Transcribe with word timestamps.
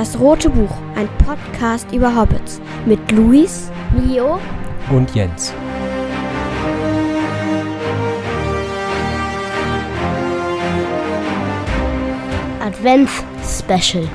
Das 0.00 0.18
Rote 0.18 0.48
Buch, 0.48 0.74
ein 0.96 1.10
Podcast 1.26 1.92
über 1.92 2.16
Hobbits 2.16 2.58
mit 2.86 3.12
Luis, 3.12 3.70
Mio 3.92 4.40
und 4.90 5.14
Jens. 5.14 5.52
Advents 12.64 13.22
Special. 13.44 14.08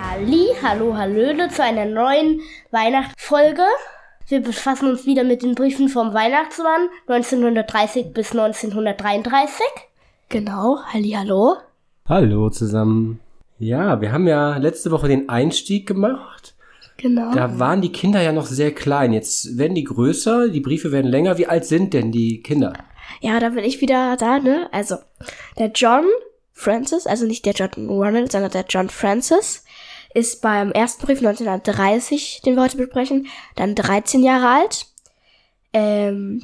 Halli, 0.00 0.46
hallo, 0.62 0.96
hallöle 0.96 1.50
zu 1.50 1.62
einer 1.62 1.84
neuen 1.84 2.40
Weihnachtsfolge. 2.70 3.64
Wir 4.30 4.42
befassen 4.42 4.90
uns 4.90 5.06
wieder 5.06 5.24
mit 5.24 5.42
den 5.42 5.54
Briefen 5.54 5.88
vom 5.88 6.12
Weihnachtsmann 6.12 6.90
1930 7.06 8.12
bis 8.12 8.32
1933. 8.32 9.64
Genau, 10.28 10.80
halli, 10.92 11.12
hallo. 11.12 11.56
Hallo 12.06 12.50
zusammen. 12.50 13.20
Ja, 13.58 14.02
wir 14.02 14.12
haben 14.12 14.28
ja 14.28 14.58
letzte 14.58 14.90
Woche 14.90 15.08
den 15.08 15.30
Einstieg 15.30 15.86
gemacht. 15.86 16.54
Genau. 16.98 17.32
Da 17.32 17.58
waren 17.58 17.80
die 17.80 17.90
Kinder 17.90 18.20
ja 18.20 18.32
noch 18.32 18.44
sehr 18.44 18.74
klein. 18.74 19.14
Jetzt 19.14 19.56
werden 19.56 19.74
die 19.74 19.84
größer, 19.84 20.50
die 20.50 20.60
Briefe 20.60 20.92
werden 20.92 21.10
länger. 21.10 21.38
Wie 21.38 21.46
alt 21.46 21.64
sind 21.64 21.94
denn 21.94 22.12
die 22.12 22.42
Kinder? 22.42 22.74
Ja, 23.22 23.40
da 23.40 23.48
bin 23.48 23.64
ich 23.64 23.80
wieder 23.80 24.18
da, 24.18 24.40
ne? 24.40 24.68
Also, 24.72 24.96
der 25.58 25.70
John 25.74 26.04
Francis, 26.52 27.06
also 27.06 27.24
nicht 27.24 27.46
der 27.46 27.54
John 27.54 27.70
Ronald, 27.88 28.30
sondern 28.30 28.50
der 28.50 28.66
John 28.68 28.90
Francis, 28.90 29.64
ist 30.18 30.42
beim 30.42 30.72
ersten 30.72 31.06
Brief 31.06 31.18
1930, 31.18 32.42
den 32.44 32.56
wir 32.56 32.62
heute 32.62 32.76
besprechen, 32.76 33.28
dann 33.54 33.76
13 33.76 34.22
Jahre 34.22 34.48
alt. 34.48 34.86
Ähm, 35.72 36.42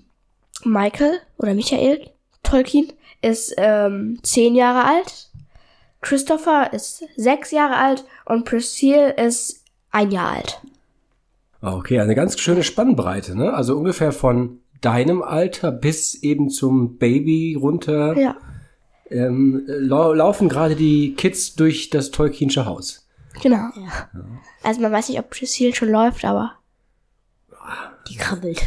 Michael 0.62 1.20
oder 1.38 1.54
Michael 1.54 2.10
Tolkien 2.44 2.92
ist 3.20 3.54
ähm, 3.56 4.20
10 4.22 4.54
Jahre 4.54 4.84
alt. 4.84 5.30
Christopher 6.00 6.72
ist 6.72 7.04
6 7.16 7.50
Jahre 7.50 7.76
alt 7.76 8.04
und 8.26 8.44
Priscilla 8.44 9.08
ist 9.08 9.64
ein 9.90 10.10
Jahr 10.10 10.32
alt. 10.32 10.60
Okay, 11.60 11.98
eine 11.98 12.14
ganz 12.14 12.38
schöne 12.38 12.62
Spannbreite, 12.62 13.36
ne? 13.36 13.54
Also 13.54 13.76
ungefähr 13.76 14.12
von 14.12 14.60
deinem 14.82 15.22
Alter 15.22 15.72
bis 15.72 16.14
eben 16.14 16.50
zum 16.50 16.98
Baby 16.98 17.56
runter. 17.58 18.16
Ja. 18.18 18.36
Ähm, 19.10 19.64
lau 19.66 20.12
laufen 20.12 20.48
gerade 20.48 20.76
die 20.76 21.14
Kids 21.14 21.54
durch 21.56 21.90
das 21.90 22.10
Tolkienische 22.10 22.66
Haus. 22.66 23.03
Genau. 23.42 23.68
Also 24.62 24.80
man 24.80 24.92
weiß 24.92 25.08
nicht, 25.08 25.18
ob 25.18 25.30
Priscilla 25.30 25.74
schon 25.74 25.90
läuft, 25.90 26.24
aber 26.24 26.52
Die 28.08 28.16
krabbelt. 28.16 28.62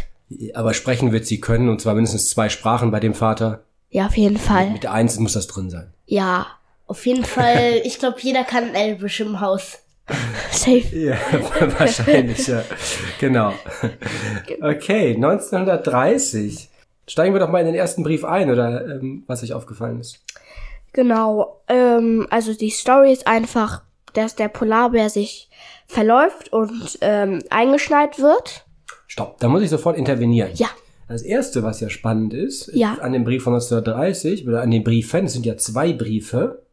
Aber 0.54 0.74
sprechen 0.74 1.12
wird 1.12 1.26
sie 1.26 1.40
können, 1.40 1.70
und 1.70 1.80
zwar 1.82 1.94
mindestens 1.96 2.30
zwei 2.30 2.50
Sprachen 2.50 2.92
bei 2.92 3.00
dem 3.00 3.14
Vater. 3.14 3.64
ja, 3.90 4.08
auf 4.08 4.18
jeden 4.18 4.38
Fall. 4.38 4.72
Mit 4.72 4.84
der 4.84 4.92
Eins 4.94 5.18
muss 5.20 5.34
das 5.34 5.48
drin 5.48 5.70
sein. 5.70 5.94
Ja, 6.06 6.48
Auf 6.88 7.06
jeden 7.06 7.24
Fall, 7.26 7.82
ich 7.84 8.00
glaube, 8.00 8.18
jeder 8.22 8.44
kann 8.44 8.74
Elbisch 8.76 9.20
im 9.22 9.40
Haus. 9.42 9.80
safe. 10.52 10.96
Ja, 10.96 11.18
wahrscheinlich, 11.80 12.48
ja. 12.48 12.64
Genau. 13.20 13.54
Okay, 14.62 15.16
1930. 15.16 16.70
Steigen 17.10 17.34
wir 17.34 17.40
doch 17.40 17.50
mal 17.50 17.60
in 17.60 17.68
den 17.68 17.76
ersten 17.76 18.04
Brief 18.04 18.24
ein, 18.26 18.50
oder 18.52 18.86
ähm, 18.86 19.24
was 19.28 19.44
euch 19.44 19.54
aufgefallen 19.54 20.00
ist. 20.00 20.20
Genau. 20.94 21.62
Ähm, 21.68 22.28
also 22.30 22.54
die 22.54 22.70
Story 22.70 23.12
ist 23.14 23.28
einfach, 23.28 23.84
dass 24.18 24.36
der 24.36 24.48
Polarbär 24.48 25.10
sich 25.10 25.50
verläuft 25.86 26.52
und 26.52 26.98
ähm, 27.02 27.42
eingeschneit 27.50 28.20
wird. 28.20 28.66
Stopp, 29.08 29.40
da 29.40 29.48
muss 29.48 29.62
ich 29.62 29.70
sofort 29.70 29.98
intervenieren. 29.98 30.50
Ja. 30.56 30.68
Das 31.08 31.22
erste, 31.22 31.64
was 31.64 31.80
ja 31.80 31.90
spannend 31.90 32.34
ist, 32.34 32.70
Ja. 32.74 32.94
ist 32.94 33.00
an 33.02 33.14
dem 33.14 33.24
Brief 33.24 33.44
von 33.44 33.54
1930, 33.54 34.46
oder 34.48 34.62
an 34.62 34.72
den 34.72 34.84
Briefen, 34.84 35.26
es 35.26 35.34
sind 35.34 35.46
ja 35.46 35.56
zwei 35.56 35.94
Briefe. 35.94 36.64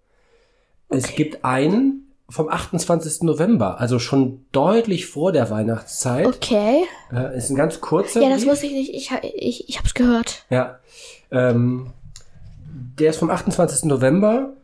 Es 0.88 1.04
Okay. 1.04 1.14
gibt 1.16 1.44
einen 1.44 2.00
vom 2.28 2.48
28. 2.48 3.22
November, 3.22 3.78
also 3.80 3.98
schon 4.00 4.44
deutlich 4.50 5.06
vor 5.06 5.30
der 5.30 5.50
Weihnachtszeit. 5.50 6.26
Okay. 6.26 6.82
Äh, 7.12 7.36
ist 7.36 7.50
ein 7.50 7.56
ganz 7.56 7.80
kurzer 7.80 8.22
Ja, 8.22 8.30
das 8.30 8.40
Brief. 8.40 8.50
wusste 8.52 8.66
ich 8.66 8.72
nicht. 8.72 8.94
Ich, 8.94 9.10
ich, 9.34 9.68
ich 9.68 9.78
hab's 9.78 9.94
gehört. 9.94 10.44
Ja. 10.50 10.80
Ähm, 11.30 11.92
der 12.98 13.10
ist 13.10 13.18
vom 13.18 13.30
28. 13.30 13.84
November 13.84 14.54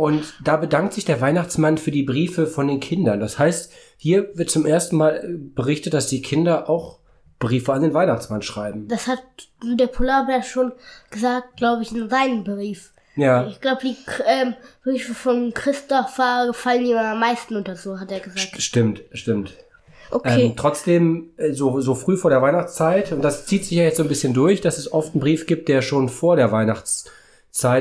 und 0.00 0.32
da 0.42 0.56
bedankt 0.56 0.94
sich 0.94 1.04
der 1.04 1.20
Weihnachtsmann 1.20 1.76
für 1.76 1.90
die 1.90 2.04
Briefe 2.04 2.46
von 2.46 2.68
den 2.68 2.80
Kindern. 2.80 3.20
Das 3.20 3.38
heißt, 3.38 3.70
hier 3.98 4.30
wird 4.34 4.48
zum 4.48 4.64
ersten 4.64 4.96
Mal 4.96 5.16
äh, 5.16 5.36
berichtet, 5.36 5.92
dass 5.92 6.06
die 6.06 6.22
Kinder 6.22 6.70
auch 6.70 7.00
Briefe 7.38 7.74
an 7.74 7.82
den 7.82 7.92
Weihnachtsmann 7.92 8.40
schreiben. 8.40 8.88
Das 8.88 9.06
hat 9.06 9.22
der 9.62 9.88
Polarbär 9.88 10.42
schon 10.42 10.72
gesagt, 11.10 11.58
glaube 11.58 11.82
ich, 11.82 11.92
in 11.92 12.08
seinem 12.08 12.44
Brief. 12.44 12.94
Ja. 13.14 13.46
Ich 13.46 13.60
glaube, 13.60 13.82
die 13.82 13.94
ähm, 14.26 14.54
Briefe 14.82 15.12
von 15.12 15.52
Christopher 15.52 16.46
gefallen 16.46 16.86
ihm 16.86 16.96
am 16.96 17.20
meisten 17.20 17.54
und 17.54 17.68
so, 17.76 18.00
hat 18.00 18.10
er 18.10 18.20
gesagt. 18.20 18.62
Stimmt, 18.62 19.02
stimmt. 19.12 19.52
Okay. 20.10 20.46
Ähm, 20.46 20.54
trotzdem, 20.56 21.28
äh, 21.36 21.52
so, 21.52 21.78
so 21.82 21.94
früh 21.94 22.16
vor 22.16 22.30
der 22.30 22.40
Weihnachtszeit, 22.40 23.12
und 23.12 23.20
das 23.20 23.44
zieht 23.44 23.66
sich 23.66 23.76
ja 23.76 23.84
jetzt 23.84 23.98
so 23.98 24.02
ein 24.02 24.08
bisschen 24.08 24.32
durch, 24.32 24.62
dass 24.62 24.78
es 24.78 24.90
oft 24.90 25.12
einen 25.12 25.20
Brief 25.20 25.44
gibt, 25.44 25.68
der 25.68 25.82
schon 25.82 26.08
vor 26.08 26.36
der 26.36 26.50
Weihnachtszeit, 26.52 27.12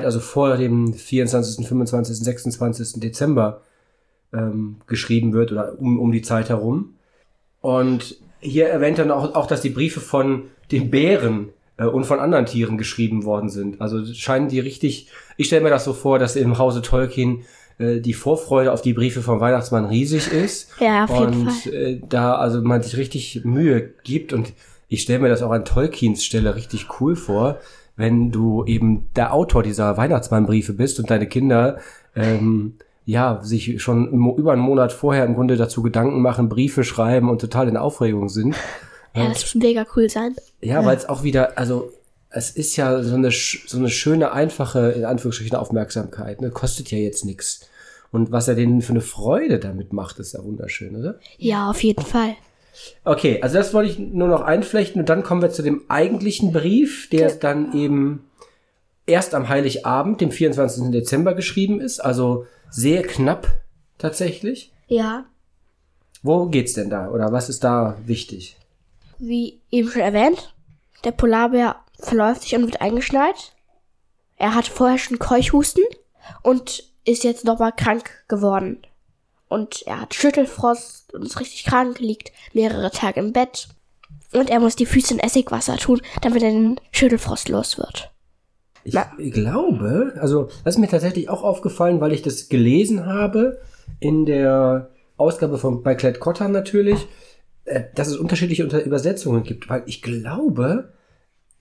also 0.03 0.19
vor 0.19 0.57
dem 0.57 0.93
24., 0.93 1.67
25., 1.67 2.17
26. 2.17 2.99
Dezember 2.99 3.61
ähm, 4.33 4.77
geschrieben 4.87 5.33
wird 5.33 5.51
oder 5.51 5.79
um, 5.79 5.99
um 5.99 6.11
die 6.11 6.21
Zeit 6.21 6.49
herum. 6.49 6.95
Und 7.61 8.17
hier 8.39 8.67
erwähnt 8.67 8.99
er 8.99 9.15
auch, 9.15 9.35
auch, 9.35 9.47
dass 9.47 9.61
die 9.61 9.69
Briefe 9.69 9.99
von 9.99 10.43
den 10.71 10.89
Bären 10.89 11.49
äh, 11.77 11.85
und 11.85 12.05
von 12.05 12.19
anderen 12.19 12.45
Tieren 12.45 12.77
geschrieben 12.77 13.25
worden 13.25 13.49
sind. 13.49 13.81
Also 13.81 14.05
scheinen 14.05 14.49
die 14.49 14.59
richtig, 14.59 15.09
ich 15.37 15.47
stelle 15.47 15.63
mir 15.63 15.69
das 15.69 15.83
so 15.83 15.93
vor, 15.93 16.19
dass 16.19 16.35
im 16.35 16.57
Hause 16.57 16.81
Tolkien 16.81 17.43
äh, 17.79 17.99
die 17.99 18.13
Vorfreude 18.13 18.71
auf 18.71 18.81
die 18.81 18.93
Briefe 18.93 19.21
vom 19.21 19.39
Weihnachtsmann 19.39 19.85
riesig 19.85 20.31
ist. 20.31 20.69
Ja, 20.79 21.05
auf 21.05 21.19
jeden 21.19 21.41
und 21.41 21.51
Fall. 21.51 21.73
äh, 21.73 22.01
da 22.07 22.35
also 22.35 22.61
man 22.61 22.81
sich 22.81 22.97
richtig 22.97 23.41
Mühe 23.43 23.93
gibt 24.03 24.33
und 24.33 24.53
ich 24.87 25.03
stelle 25.03 25.19
mir 25.19 25.29
das 25.29 25.43
auch 25.43 25.51
an 25.51 25.65
Tolkiens 25.65 26.23
Stelle 26.23 26.55
richtig 26.55 26.87
cool 26.99 27.15
vor, 27.15 27.59
wenn 27.99 28.31
du 28.31 28.63
eben 28.63 29.09
der 29.17 29.33
Autor 29.33 29.61
dieser 29.61 29.97
Weihnachtsmannbriefe 29.97 30.71
bist 30.71 30.99
und 31.01 31.09
deine 31.09 31.27
Kinder 31.27 31.79
ähm, 32.15 32.75
ja 33.03 33.41
sich 33.43 33.81
schon 33.81 34.07
über 34.37 34.53
einen 34.53 34.61
Monat 34.61 34.93
vorher 34.93 35.25
im 35.25 35.35
Grunde 35.35 35.57
dazu 35.57 35.83
Gedanken 35.83 36.21
machen, 36.21 36.47
Briefe 36.47 36.85
schreiben 36.85 37.29
und 37.29 37.41
total 37.41 37.67
in 37.67 37.75
Aufregung 37.75 38.29
sind. 38.29 38.55
ja, 39.15 39.27
das 39.27 39.41
muss 39.41 39.55
mega 39.55 39.85
cool 39.97 40.09
sein. 40.09 40.33
Ja, 40.61 40.85
weil 40.85 40.95
es 40.95 41.09
auch 41.09 41.23
wieder, 41.23 41.57
also 41.57 41.91
es 42.29 42.51
ist 42.51 42.77
ja 42.77 43.03
so 43.03 43.15
eine, 43.15 43.31
so 43.31 43.77
eine 43.77 43.89
schöne, 43.89 44.31
einfache, 44.31 44.91
in 44.91 45.03
Anführungsstrichen, 45.03 45.57
Aufmerksamkeit. 45.57 46.39
Ne? 46.39 46.51
Kostet 46.51 46.91
ja 46.91 46.97
jetzt 46.97 47.25
nichts. 47.25 47.67
Und 48.11 48.31
was 48.31 48.47
er 48.47 48.55
denen 48.55 48.81
für 48.81 48.93
eine 48.93 49.01
Freude 49.01 49.59
damit 49.59 49.91
macht, 49.91 50.19
ist 50.19 50.33
ja 50.33 50.41
wunderschön, 50.41 50.95
oder? 50.95 51.19
Ja, 51.37 51.69
auf 51.69 51.83
jeden 51.83 52.05
Fall. 52.05 52.35
Okay, 53.03 53.41
also 53.41 53.57
das 53.57 53.73
wollte 53.73 53.91
ich 53.91 53.99
nur 53.99 54.27
noch 54.27 54.41
einflechten 54.41 55.01
und 55.01 55.09
dann 55.09 55.23
kommen 55.23 55.41
wir 55.41 55.51
zu 55.51 55.61
dem 55.61 55.83
eigentlichen 55.89 56.51
Brief, 56.51 57.09
der 57.09 57.35
dann 57.35 57.73
eben 57.73 58.29
erst 59.05 59.33
am 59.33 59.49
Heiligabend, 59.49 60.21
dem 60.21 60.31
24. 60.31 60.91
Dezember 60.91 61.33
geschrieben 61.33 61.81
ist, 61.81 61.99
also 61.99 62.45
sehr 62.69 63.03
knapp 63.03 63.47
tatsächlich. 63.97 64.71
Ja. 64.87 65.25
Wo 66.21 66.47
geht's 66.47 66.73
denn 66.73 66.89
da 66.89 67.09
oder 67.09 67.31
was 67.31 67.49
ist 67.49 67.63
da 67.63 67.97
wichtig? 68.05 68.57
Wie 69.17 69.59
eben 69.71 69.89
schon 69.89 70.01
erwähnt, 70.01 70.53
der 71.03 71.11
Polarbär 71.11 71.77
verläuft 71.99 72.43
sich 72.43 72.55
und 72.55 72.65
wird 72.65 72.81
eingeschneit. 72.81 73.53
Er 74.37 74.55
hat 74.55 74.67
vorher 74.67 74.97
schon 74.97 75.19
Keuchhusten 75.19 75.83
und 76.43 76.83
ist 77.05 77.23
jetzt 77.23 77.45
nochmal 77.45 77.73
krank 77.75 78.23
geworden. 78.27 78.81
Und 79.49 79.81
er 79.85 80.01
hat 80.01 80.13
Schüttelfrost 80.13 81.13
und 81.13 81.23
ist 81.25 81.39
richtig 81.39 81.65
krank, 81.65 81.99
liegt 81.99 82.31
mehrere 82.53 82.91
Tage 82.91 83.19
im 83.19 83.33
Bett. 83.33 83.67
Und 84.31 84.49
er 84.49 84.59
muss 84.59 84.75
die 84.75 84.85
Füße 84.85 85.15
in 85.15 85.19
Essigwasser 85.19 85.77
tun, 85.77 86.01
damit 86.21 86.43
er 86.43 86.51
den 86.51 86.79
Schüttelfrost 86.91 87.49
los 87.49 87.77
wird. 87.77 88.11
Ich 88.83 88.93
Na. 88.93 89.11
glaube, 89.17 90.13
also 90.19 90.49
das 90.63 90.75
ist 90.75 90.79
mir 90.79 90.87
tatsächlich 90.87 91.29
auch 91.29 91.43
aufgefallen, 91.43 91.99
weil 91.99 92.13
ich 92.13 92.21
das 92.21 92.47
gelesen 92.47 93.05
habe 93.05 93.59
in 93.99 94.25
der 94.25 94.91
Ausgabe 95.17 95.57
von 95.57 95.83
bei 95.83 95.95
Klett 95.95 96.19
Cotta 96.19 96.47
natürlich, 96.47 97.07
äh, 97.65 97.83
dass 97.95 98.07
es 98.07 98.17
unterschiedliche 98.17 98.63
Unter 98.63 98.83
Übersetzungen 98.83 99.43
gibt, 99.43 99.67
weil 99.67 99.83
ich 99.85 100.01
glaube, 100.01 100.93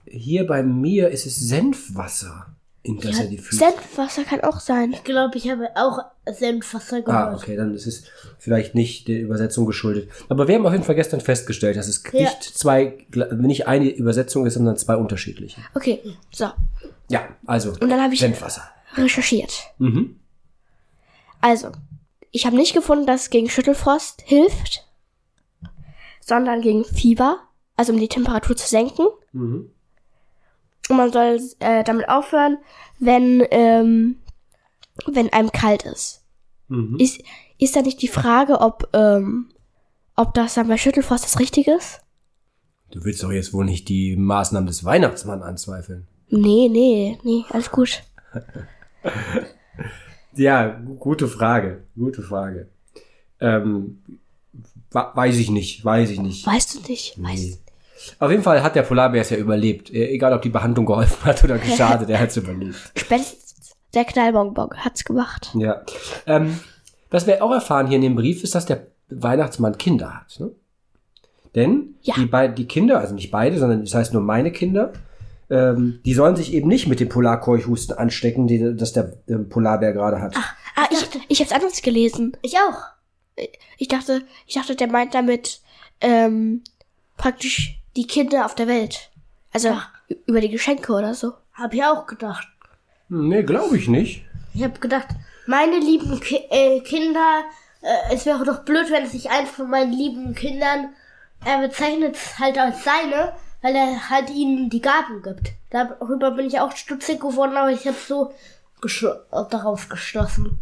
hier 0.05 0.47
bei 0.47 0.63
mir 0.63 1.09
ist 1.09 1.25
es 1.25 1.35
Senfwasser, 1.35 2.55
in 2.81 2.97
das 2.99 3.19
er 3.19 3.25
die 3.27 3.37
Füße. 3.37 3.57
Senfwasser 3.57 4.23
kann 4.23 4.41
auch 4.41 4.59
sein. 4.61 4.93
Ich 4.93 5.03
glaube, 5.03 5.37
ich 5.37 5.49
habe 5.49 5.69
auch 5.75 5.99
Senfwasser 6.25 7.01
gehört. 7.01 7.33
Ah, 7.33 7.35
okay, 7.35 7.55
dann 7.57 7.73
ist 7.75 7.85
es 7.87 8.03
vielleicht 8.37 8.73
nicht 8.73 9.07
der 9.09 9.19
Übersetzung 9.19 9.65
geschuldet. 9.65 10.09
Aber 10.29 10.47
wir 10.47 10.55
haben 10.55 10.65
auf 10.65 10.71
jeden 10.71 10.85
Fall 10.85 10.95
gestern 10.95 11.19
festgestellt, 11.19 11.75
dass 11.75 11.87
es 11.89 12.03
Ja. 12.13 12.21
nicht 12.21 12.43
zwei, 12.43 13.05
nicht 13.37 13.67
eine 13.67 13.89
Übersetzung 13.89 14.45
ist, 14.45 14.53
sondern 14.53 14.77
zwei 14.77 14.95
unterschiedliche. 14.95 15.59
Okay, 15.75 15.99
so. 16.31 16.47
Ja, 17.09 17.27
also 17.45 17.71
Und 17.81 17.89
dann 17.89 18.01
habe 18.01 18.13
ich 18.13 18.19
Senfwasser. 18.21 18.63
recherchiert. 18.95 19.53
Mhm. 19.77 20.15
Also, 21.41 21.71
ich 22.31 22.45
habe 22.45 22.55
nicht 22.55 22.73
gefunden, 22.73 23.05
dass 23.05 23.23
es 23.23 23.29
gegen 23.29 23.49
Schüttelfrost 23.49 24.21
hilft, 24.25 24.85
sondern 26.21 26.61
gegen 26.61 26.85
Fieber, 26.85 27.39
also 27.75 27.91
um 27.93 27.99
die 27.99 28.07
Temperatur 28.07 28.55
zu 28.55 28.67
senken. 28.67 29.07
Mhm. 29.33 29.69
Und 30.89 30.97
man 30.97 31.11
soll 31.11 31.39
äh, 31.59 31.83
damit 31.83 32.09
aufhören, 32.09 32.57
wenn, 32.99 33.43
ähm, 33.51 34.17
wenn 35.07 35.31
einem 35.31 35.51
kalt 35.51 35.83
ist. 35.85 36.23
Mhm. 36.67 36.97
Ist, 36.99 37.21
ist 37.57 37.75
da 37.75 37.81
nicht 37.81 38.01
die 38.01 38.07
Frage, 38.07 38.59
ob, 38.61 38.89
ähm, 38.93 39.49
ob 40.15 40.33
das 40.33 40.55
dann 40.55 40.67
bei 40.67 40.77
Schüttelfrost 40.77 41.23
das 41.23 41.39
Richtige 41.39 41.73
ist? 41.73 42.01
Du 42.91 43.03
willst 43.03 43.21
doch 43.23 43.31
jetzt 43.31 43.53
wohl 43.53 43.65
nicht 43.65 43.87
die 43.87 44.15
Maßnahmen 44.15 44.67
des 44.67 44.83
Weihnachtsmanns 44.83 45.43
anzweifeln. 45.43 46.07
Nee, 46.29 46.69
nee, 46.69 47.17
nee, 47.23 47.43
alles 47.49 47.71
gut. 47.71 48.03
Ja, 50.35 50.67
gu- 50.69 50.95
gute 50.95 51.27
Frage. 51.27 51.83
Gute 51.97 52.21
Frage. 52.21 52.69
Ähm, 53.39 54.03
weiß 54.91 55.37
ich 55.37 55.49
nicht, 55.49 55.83
weiß 55.83 56.09
ich 56.11 56.19
nicht. 56.19 56.45
Weißt 56.45 56.75
du 56.75 56.79
nicht? 56.89 57.17
Nee. 57.17 57.27
Weißt 57.27 57.61
Auf 58.19 58.31
jeden 58.31 58.43
Fall 58.43 58.63
hat 58.63 58.75
der 58.75 58.83
Polarbär 58.83 59.21
es 59.21 59.29
ja 59.29 59.37
überlebt. 59.37 59.91
E- 59.93 60.07
Egal, 60.13 60.33
ob 60.33 60.41
die 60.41 60.49
Behandlung 60.49 60.85
geholfen 60.85 61.23
hat 61.25 61.43
oder 61.43 61.57
geschadet, 61.57 62.09
er 62.09 62.19
hat 62.19 62.29
es 62.29 62.37
überlebt. 62.37 62.75
Spätestens 62.95 63.75
der 63.93 64.05
Knallbonbon 64.05 64.69
hat's 64.77 65.03
gemacht. 65.03 65.49
Ja. 65.55 65.81
Ähm, 66.27 66.59
was 67.09 67.27
wir 67.27 67.43
auch 67.43 67.51
erfahren 67.51 67.87
hier 67.87 67.95
in 67.97 68.01
dem 68.03 68.15
Brief 68.15 68.43
ist, 68.43 68.55
dass 68.55 68.65
der 68.65 68.87
Weihnachtsmann 69.09 69.77
Kinder 69.77 70.13
hat. 70.15 70.39
Ne? 70.39 70.51
Denn 71.55 71.95
Ja. 72.01 72.13
die, 72.15 72.29
die 72.55 72.67
Kinder, 72.67 72.99
also 72.99 73.15
nicht 73.15 73.31
beide, 73.31 73.57
sondern 73.57 73.83
das 73.83 73.93
heißt 73.95 74.13
nur 74.13 74.21
meine 74.21 74.51
Kinder, 74.51 74.93
ähm, 75.49 75.99
die 76.05 76.13
sollen 76.13 76.35
sich 76.35 76.53
eben 76.53 76.67
nicht 76.67 76.87
mit 76.87 76.99
dem 76.99 77.09
Polarkeuchhusten 77.09 77.97
anstecken, 77.97 78.45
die, 78.47 78.75
das 78.77 78.93
der 78.93 79.13
ähm, 79.27 79.49
Polarbär 79.49 79.93
gerade 79.93 80.21
hat. 80.21 80.35
Ah, 80.75 80.85
ich, 80.91 81.07
ich 81.27 81.39
hab's 81.41 81.51
anders 81.51 81.81
gelesen. 81.81 82.37
Ich 82.43 82.55
auch. 82.57 82.83
Ich 83.79 83.87
dachte, 83.87 84.21
ich 84.45 84.53
dachte, 84.55 84.75
der 84.75 84.87
meint 84.87 85.15
damit 85.15 85.61
ähm, 86.01 86.61
praktisch 87.17 87.78
die 87.95 88.07
Kinder 88.07 88.45
auf 88.45 88.55
der 88.55 88.67
Welt. 88.67 89.09
Also 89.53 89.69
ü- 90.09 90.15
über 90.25 90.41
die 90.41 90.49
Geschenke 90.49 90.91
oder 90.93 91.13
so. 91.13 91.33
Hab 91.53 91.73
ich 91.73 91.83
auch 91.83 92.05
gedacht. 92.07 92.47
Hm, 93.09 93.27
Nee, 93.29 93.43
glaube 93.43 93.77
ich 93.77 93.87
nicht. 93.87 94.23
Ich 94.53 94.63
habe 94.63 94.79
gedacht, 94.79 95.07
meine 95.47 95.77
lieben 95.79 96.19
Ki 96.19 96.39
äh, 96.49 96.79
Kinder, 96.81 97.43
äh, 97.81 98.13
es 98.13 98.25
wäre 98.25 98.43
doch 98.45 98.59
blöd, 98.63 98.91
wenn 98.91 99.07
sich 99.07 99.29
eins 99.29 99.49
von 99.49 99.69
meinen 99.69 99.91
lieben 99.93 100.33
Kindern, 100.35 100.89
er 101.45 101.59
bezeichnet 101.67 102.15
es 102.15 102.37
halt 102.39 102.57
als 102.57 102.83
seine, 102.83 103.33
weil 103.61 103.75
er 103.75 104.09
halt 104.09 104.29
ihnen 104.29 104.69
die 104.69 104.81
Gaben 104.81 105.21
gibt. 105.23 105.51
Darüber 105.69 106.31
bin 106.31 106.47
ich 106.47 106.59
auch 106.59 106.75
stutzig 106.75 107.19
geworden, 107.21 107.55
aber 107.57 107.71
ich 107.71 107.85
habe 107.87 107.95
so 108.07 108.33
gesch- 108.81 109.15
darauf 109.49 109.87
geschlossen. 109.89 110.57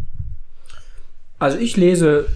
Also 1.39 1.57
ich 1.57 1.77
lese 1.77 2.27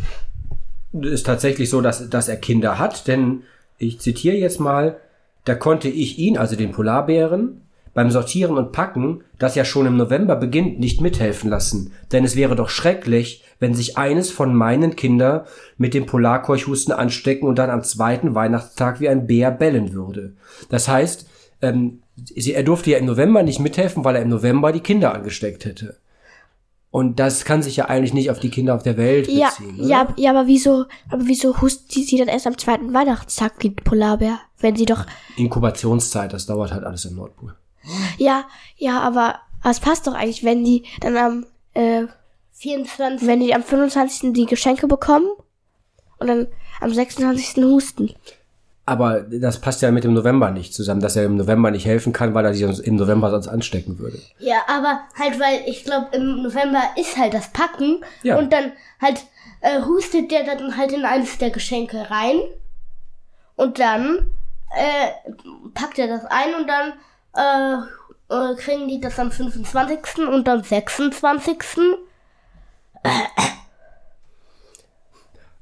es 1.01 1.23
tatsächlich 1.23 1.69
so, 1.69 1.81
dass, 1.81 2.09
dass 2.09 2.27
er 2.27 2.37
Kinder 2.37 2.77
hat, 2.79 3.07
denn 3.07 3.43
ich 3.81 3.99
zitiere 3.99 4.35
jetzt 4.35 4.59
mal, 4.59 4.97
da 5.45 5.55
konnte 5.55 5.89
ich 5.89 6.19
ihn, 6.19 6.37
also 6.37 6.55
den 6.55 6.71
Polarbären, 6.71 7.61
beim 7.93 8.09
Sortieren 8.09 8.57
und 8.57 8.71
Packen, 8.71 9.23
das 9.37 9.55
ja 9.55 9.65
schon 9.65 9.85
im 9.85 9.97
November 9.97 10.35
beginnt, 10.37 10.79
nicht 10.79 11.01
mithelfen 11.01 11.49
lassen. 11.49 11.91
Denn 12.11 12.23
es 12.23 12.37
wäre 12.37 12.55
doch 12.55 12.69
schrecklich, 12.69 13.43
wenn 13.59 13.73
sich 13.73 13.97
eines 13.97 14.31
von 14.31 14.55
meinen 14.55 14.95
Kindern 14.95 15.41
mit 15.77 15.93
dem 15.93 16.05
Polarkeuchhusten 16.05 16.93
anstecken 16.93 17.47
und 17.47 17.59
dann 17.59 17.69
am 17.69 17.83
zweiten 17.83 18.33
Weihnachtstag 18.33 19.01
wie 19.01 19.09
ein 19.09 19.27
Bär 19.27 19.51
bellen 19.51 19.93
würde. 19.93 20.33
Das 20.69 20.87
heißt, 20.87 21.27
ähm, 21.61 22.01
er 22.33 22.63
durfte 22.63 22.91
ja 22.91 22.97
im 22.97 23.05
November 23.05 23.43
nicht 23.43 23.59
mithelfen, 23.59 24.05
weil 24.05 24.15
er 24.15 24.21
im 24.21 24.29
November 24.29 24.71
die 24.71 24.79
Kinder 24.79 25.13
angesteckt 25.13 25.65
hätte. 25.65 25.97
Und 26.91 27.19
das 27.21 27.45
kann 27.45 27.63
sich 27.63 27.77
ja 27.77 27.85
eigentlich 27.85 28.13
nicht 28.13 28.29
auf 28.31 28.39
die 28.41 28.49
Kinder 28.49 28.75
auf 28.75 28.83
der 28.83 28.97
Welt 28.97 29.29
Ja, 29.29 29.49
beziehen. 29.49 29.79
oder? 29.79 29.87
ja, 29.87 30.07
ja, 30.17 30.29
aber 30.31 30.45
wieso, 30.47 30.85
aber 31.09 31.25
wieso 31.25 31.61
hustet 31.61 32.05
sie 32.07 32.17
dann 32.17 32.27
erst 32.27 32.47
am 32.47 32.57
zweiten 32.57 32.93
Weihnachtstag, 32.93 33.59
die 33.61 33.69
Polarbär? 33.69 34.39
Wenn 34.59 34.75
sie 34.75 34.85
doch, 34.85 35.05
Inkubationszeit, 35.37 36.33
das 36.33 36.45
dauert 36.45 36.71
halt 36.73 36.83
alles 36.83 37.05
im 37.05 37.15
Nordpol. 37.15 37.55
ja, 38.17 38.43
ja, 38.75 38.99
aber, 38.99 39.35
aber 39.61 39.71
es 39.71 39.79
passt 39.79 40.05
doch 40.05 40.13
eigentlich, 40.13 40.43
wenn 40.43 40.63
die 40.65 40.83
dann 40.99 41.15
am, 41.17 41.45
äh, 41.73 42.07
24. 42.53 43.25
wenn 43.27 43.39
die 43.39 43.55
am 43.55 43.63
25. 43.63 44.33
die 44.33 44.45
Geschenke 44.45 44.87
bekommen 44.87 45.27
und 46.19 46.27
dann 46.27 46.47
am 46.81 46.93
26. 46.93 47.63
husten. 47.63 48.13
Aber 48.85 49.21
das 49.21 49.61
passt 49.61 49.81
ja 49.83 49.91
mit 49.91 50.03
dem 50.03 50.13
November 50.13 50.49
nicht 50.51 50.73
zusammen, 50.73 51.01
dass 51.01 51.15
er 51.15 51.25
im 51.25 51.37
November 51.37 51.69
nicht 51.71 51.85
helfen 51.85 52.13
kann, 52.13 52.33
weil 52.33 52.45
er 52.45 52.53
sich 52.53 52.63
sonst 52.63 52.79
im 52.79 52.95
November 52.95 53.29
sonst 53.29 53.47
anstecken 53.47 53.99
würde. 53.99 54.19
Ja, 54.39 54.57
aber 54.67 55.01
halt, 55.17 55.39
weil 55.39 55.61
ich 55.67 55.83
glaube, 55.83 56.07
im 56.13 56.41
November 56.41 56.81
ist 56.97 57.15
halt 57.17 57.33
das 57.33 57.49
Packen 57.53 58.03
Ja. 58.23 58.37
und 58.37 58.51
dann 58.51 58.71
halt 58.99 59.23
äh, 59.61 59.81
hustet 59.83 60.31
der 60.31 60.43
dann 60.43 60.75
halt 60.77 60.91
in 60.91 61.05
eines 61.05 61.37
der 61.37 61.51
Geschenke 61.51 62.09
rein 62.09 62.39
und 63.55 63.77
dann 63.79 64.31
äh, 64.75 65.31
packt 65.75 65.99
er 65.99 66.07
das 66.07 66.25
ein 66.25 66.55
und 66.59 66.67
dann 66.67 66.93
äh, 67.35 68.33
äh, 68.33 68.55
kriegen 68.55 68.87
die 68.87 68.99
das 68.99 69.19
am 69.19 69.31
25. 69.31 70.27
und 70.27 70.49
am 70.49 70.63
26. 70.63 71.57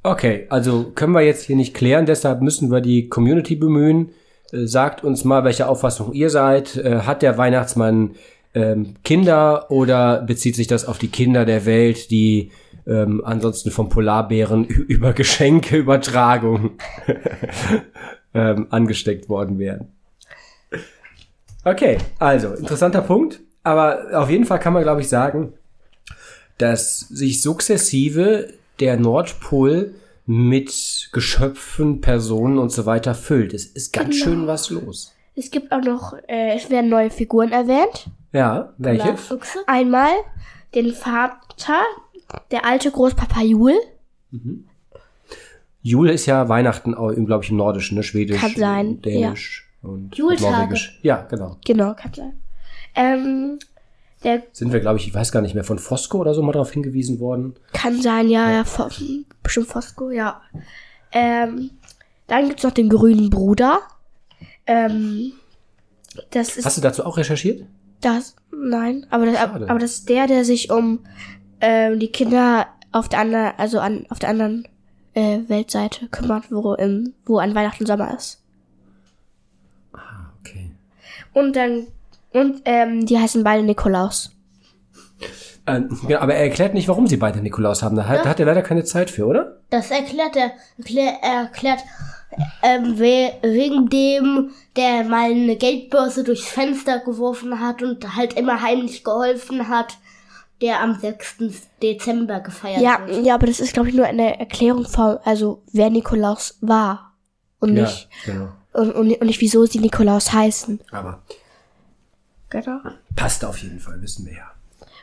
Okay, 0.09 0.47
also 0.49 0.91
können 0.95 1.13
wir 1.13 1.21
jetzt 1.21 1.43
hier 1.43 1.55
nicht 1.55 1.75
klären, 1.75 2.07
deshalb 2.07 2.41
müssen 2.41 2.71
wir 2.71 2.81
die 2.81 3.09
Community 3.09 3.55
bemühen. 3.55 4.09
Äh, 4.51 4.65
Sagt 4.65 5.03
uns 5.03 5.23
mal, 5.23 5.43
welche 5.43 5.67
Auffassung 5.67 6.13
ihr 6.13 6.31
seid. 6.31 6.77
Äh, 6.77 7.01
Hat 7.01 7.21
der 7.21 7.37
Weihnachtsmann 7.37 8.15
ähm, 8.55 8.95
Kinder 9.03 9.69
oder 9.69 10.23
bezieht 10.23 10.55
sich 10.55 10.65
das 10.65 10.85
auf 10.85 10.97
die 10.97 11.09
Kinder 11.09 11.45
der 11.45 11.67
Welt, 11.67 12.09
die 12.09 12.49
ähm, 12.87 13.21
ansonsten 13.23 13.69
vom 13.69 13.89
Polarbären 13.89 14.65
über 14.87 15.13
Geschenke, 15.13 15.77
Übertragung 15.77 16.71
ähm, 18.33 18.65
angesteckt 18.71 19.29
worden 19.29 19.59
wären? 19.59 19.89
Okay, 21.63 21.99
also 22.17 22.55
interessanter 22.55 23.01
Punkt. 23.01 23.41
Aber 23.61 24.07
auf 24.13 24.31
jeden 24.31 24.45
Fall 24.45 24.59
kann 24.59 24.73
man, 24.73 24.81
glaube 24.81 25.01
ich, 25.01 25.07
sagen, 25.07 25.53
dass 26.57 27.01
sich 27.01 27.43
sukzessive 27.43 28.57
der 28.79 28.97
Nordpol 28.97 29.95
mit 30.25 31.09
Geschöpfen, 31.11 32.01
Personen 32.01 32.57
und 32.59 32.71
so 32.71 32.85
weiter 32.85 33.15
füllt. 33.15 33.53
Es 33.53 33.65
ist 33.65 33.93
ganz 33.93 34.09
Genau. 34.15 34.23
schön 34.23 34.47
was 34.47 34.69
los. 34.69 35.13
Es 35.35 35.49
gibt 35.51 35.71
auch 35.71 35.81
noch, 35.81 36.13
äh, 36.27 36.55
es 36.55 36.69
werden 36.69 36.89
neue 36.89 37.09
Figuren 37.09 37.51
erwähnt. 37.51 38.07
Ja, 38.33 38.73
welche? 38.77 39.15
Einmal 39.67 40.11
den 40.75 40.93
Vater, 40.93 41.81
der 42.51 42.65
alte 42.65 42.91
Großpapa 42.91 43.41
Jul. 43.41 43.73
Jule 45.81 46.11
ist 46.11 46.25
ja 46.25 46.47
Weihnachten, 46.49 46.91
glaube 47.25 47.43
ich, 47.43 47.49
im 47.49 47.57
Nordischen, 47.57 47.95
ne? 47.97 48.03
Schwedisch, 48.03 48.39
Kann 48.39 48.53
sein, 48.55 49.01
Dänisch 49.01 49.67
und 49.81 50.15
Jultage. 50.15 50.51
Norwegisch. 50.51 50.99
Ja, 51.01 51.21
genau. 51.29 51.57
Genau, 51.65 51.93
kann 51.95 52.13
sein. 52.13 52.33
Ähm, 52.95 53.59
der 54.23 54.43
Sind 54.51 54.73
wir, 54.73 54.79
glaube 54.79 54.99
ich, 54.99 55.07
ich 55.07 55.13
weiß 55.13 55.31
gar 55.31 55.41
nicht 55.41 55.55
mehr, 55.55 55.63
von 55.63 55.79
Fosco 55.79 56.17
oder 56.19 56.33
so 56.33 56.41
mal 56.41 56.51
darauf 56.51 56.71
hingewiesen 56.71 57.19
worden. 57.19 57.55
kann 57.73 58.01
sein, 58.01 58.29
ja, 58.29 58.51
ja, 58.51 58.63
Fo- 58.63 58.89
bestimmt 59.43 59.67
Fosco, 59.67 60.09
ja. 60.09 60.41
Ähm, 61.11 61.71
dann 62.27 62.47
gibt's 62.49 62.63
noch 62.63 62.71
den 62.71 62.89
grünen 62.89 63.29
Bruder. 63.29 63.79
Ähm, 64.67 65.33
das 66.31 66.57
ist 66.57 66.65
Hast 66.65 66.77
du 66.77 66.81
dazu 66.81 67.05
auch 67.05 67.17
recherchiert? 67.17 67.65
das, 68.01 68.35
nein, 68.51 69.05
aber 69.09 69.25
das, 69.25 69.35
Schade. 69.37 69.69
aber 69.69 69.79
das 69.79 69.91
ist 69.91 70.09
der, 70.09 70.27
der 70.27 70.45
sich 70.45 70.71
um 70.71 70.99
ähm, 71.61 71.99
die 71.99 72.11
Kinder 72.11 72.67
auf 72.91 73.09
der 73.09 73.19
anderen, 73.19 73.51
also 73.57 73.79
an, 73.79 74.05
auf 74.09 74.19
der 74.19 74.29
anderen 74.29 74.67
äh, 75.15 75.39
Weltseite 75.47 76.07
kümmert, 76.07 76.51
wo, 76.51 76.73
im, 76.75 77.13
wo 77.25 77.39
an 77.39 77.55
Weihnachten 77.55 77.85
Sommer 77.85 78.15
ist. 78.15 78.41
Okay. 80.41 80.71
Und 81.33 81.55
dann, 81.55 81.87
und 82.33 82.61
ähm, 82.65 83.05
die 83.05 83.17
heißen 83.17 83.43
beide 83.43 83.63
Nikolaus. 83.63 84.31
Ähm, 85.67 85.99
ja, 86.07 86.21
aber 86.21 86.33
er 86.33 86.43
erklärt 86.43 86.73
nicht, 86.73 86.87
warum 86.87 87.07
sie 87.07 87.17
beide 87.17 87.39
Nikolaus 87.41 87.83
haben. 87.83 87.95
Da 87.95 88.07
hat, 88.07 88.25
da 88.25 88.29
hat 88.29 88.39
er 88.39 88.45
leider 88.45 88.61
keine 88.61 88.83
Zeit 88.83 89.09
für, 89.11 89.25
oder? 89.27 89.59
Das 89.69 89.91
erklärt 89.91 90.35
er. 90.35 90.51
Erklär, 90.77 91.13
er 91.21 91.41
erklärt, 91.43 91.79
ähm, 92.63 92.97
we 92.97 93.31
wegen 93.41 93.87
dem, 93.89 94.51
der 94.75 95.03
mal 95.03 95.31
eine 95.31 95.55
Geldbörse 95.57 96.23
durchs 96.23 96.47
Fenster 96.47 96.99
geworfen 96.99 97.59
hat 97.59 97.83
und 97.83 98.15
halt 98.15 98.33
immer 98.33 98.61
heimlich 98.61 99.03
geholfen 99.03 99.67
hat, 99.67 99.97
der 100.61 100.81
am 100.81 100.99
6. 100.99 101.37
Dezember 101.81 102.39
gefeiert 102.39 102.81
Ja, 102.81 102.99
wird. 103.05 103.25
ja, 103.25 103.35
aber 103.35 103.47
das 103.47 103.59
ist, 103.59 103.73
glaube 103.73 103.89
ich, 103.89 103.95
nur 103.95 104.05
eine 104.05 104.39
Erklärung 104.39 104.85
von, 104.85 105.17
also 105.23 105.61
wer 105.71 105.89
Nikolaus 105.89 106.57
war. 106.61 107.13
Und 107.59 107.73
nicht, 107.73 108.07
Ja, 108.25 108.33
genau. 108.33 108.47
und, 108.73 108.91
und, 108.95 109.11
und 109.21 109.27
nicht, 109.27 109.41
wieso 109.41 109.65
sie 109.65 109.79
Nikolaus 109.79 110.31
heißen. 110.33 110.79
Aber 110.91 111.21
Genau. 112.49 112.79
passt 113.15 113.45
auf 113.45 113.57
jeden 113.59 113.79
Fall, 113.79 114.01
wissen 114.01 114.25
wir 114.25 114.33
ja. 114.33 114.51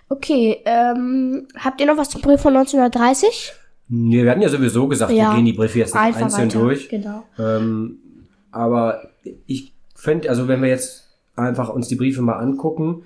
Okay, 0.09 0.63
ähm, 0.65 1.47
habt 1.57 1.81
ihr 1.81 1.87
noch 1.87 1.97
was 1.97 2.11
zum 2.11 2.23
Brief 2.23 2.41
von 2.41 2.57
1930? 2.57 3.53
Nee, 3.89 4.25
wir 4.25 4.31
hatten 4.31 4.43
ja 4.43 4.49
sowieso 4.49 4.89
gesagt, 4.89 5.13
Ja. 5.13 5.31
wir 5.31 5.37
gehen 5.37 5.45
die 5.47 5.53
Briefe 5.53 5.79
jetzt 5.79 5.95
nicht 5.95 6.03
Einfach 6.03 6.23
einzeln 6.23 6.49
weiter. 6.49 6.59
durch. 6.61 6.89
Genau. 6.89 7.25
Ähm, 7.39 7.99
aber 8.51 9.09
ich 9.47 9.73
fände, 9.95 10.29
also 10.29 10.49
wenn 10.49 10.61
wir 10.63 10.69
jetzt 10.69 11.09
einfach 11.37 11.69
uns 11.69 11.89
die 11.89 11.97
Briefe 11.97 12.23
mal 12.23 12.39
angucken, 12.39 13.05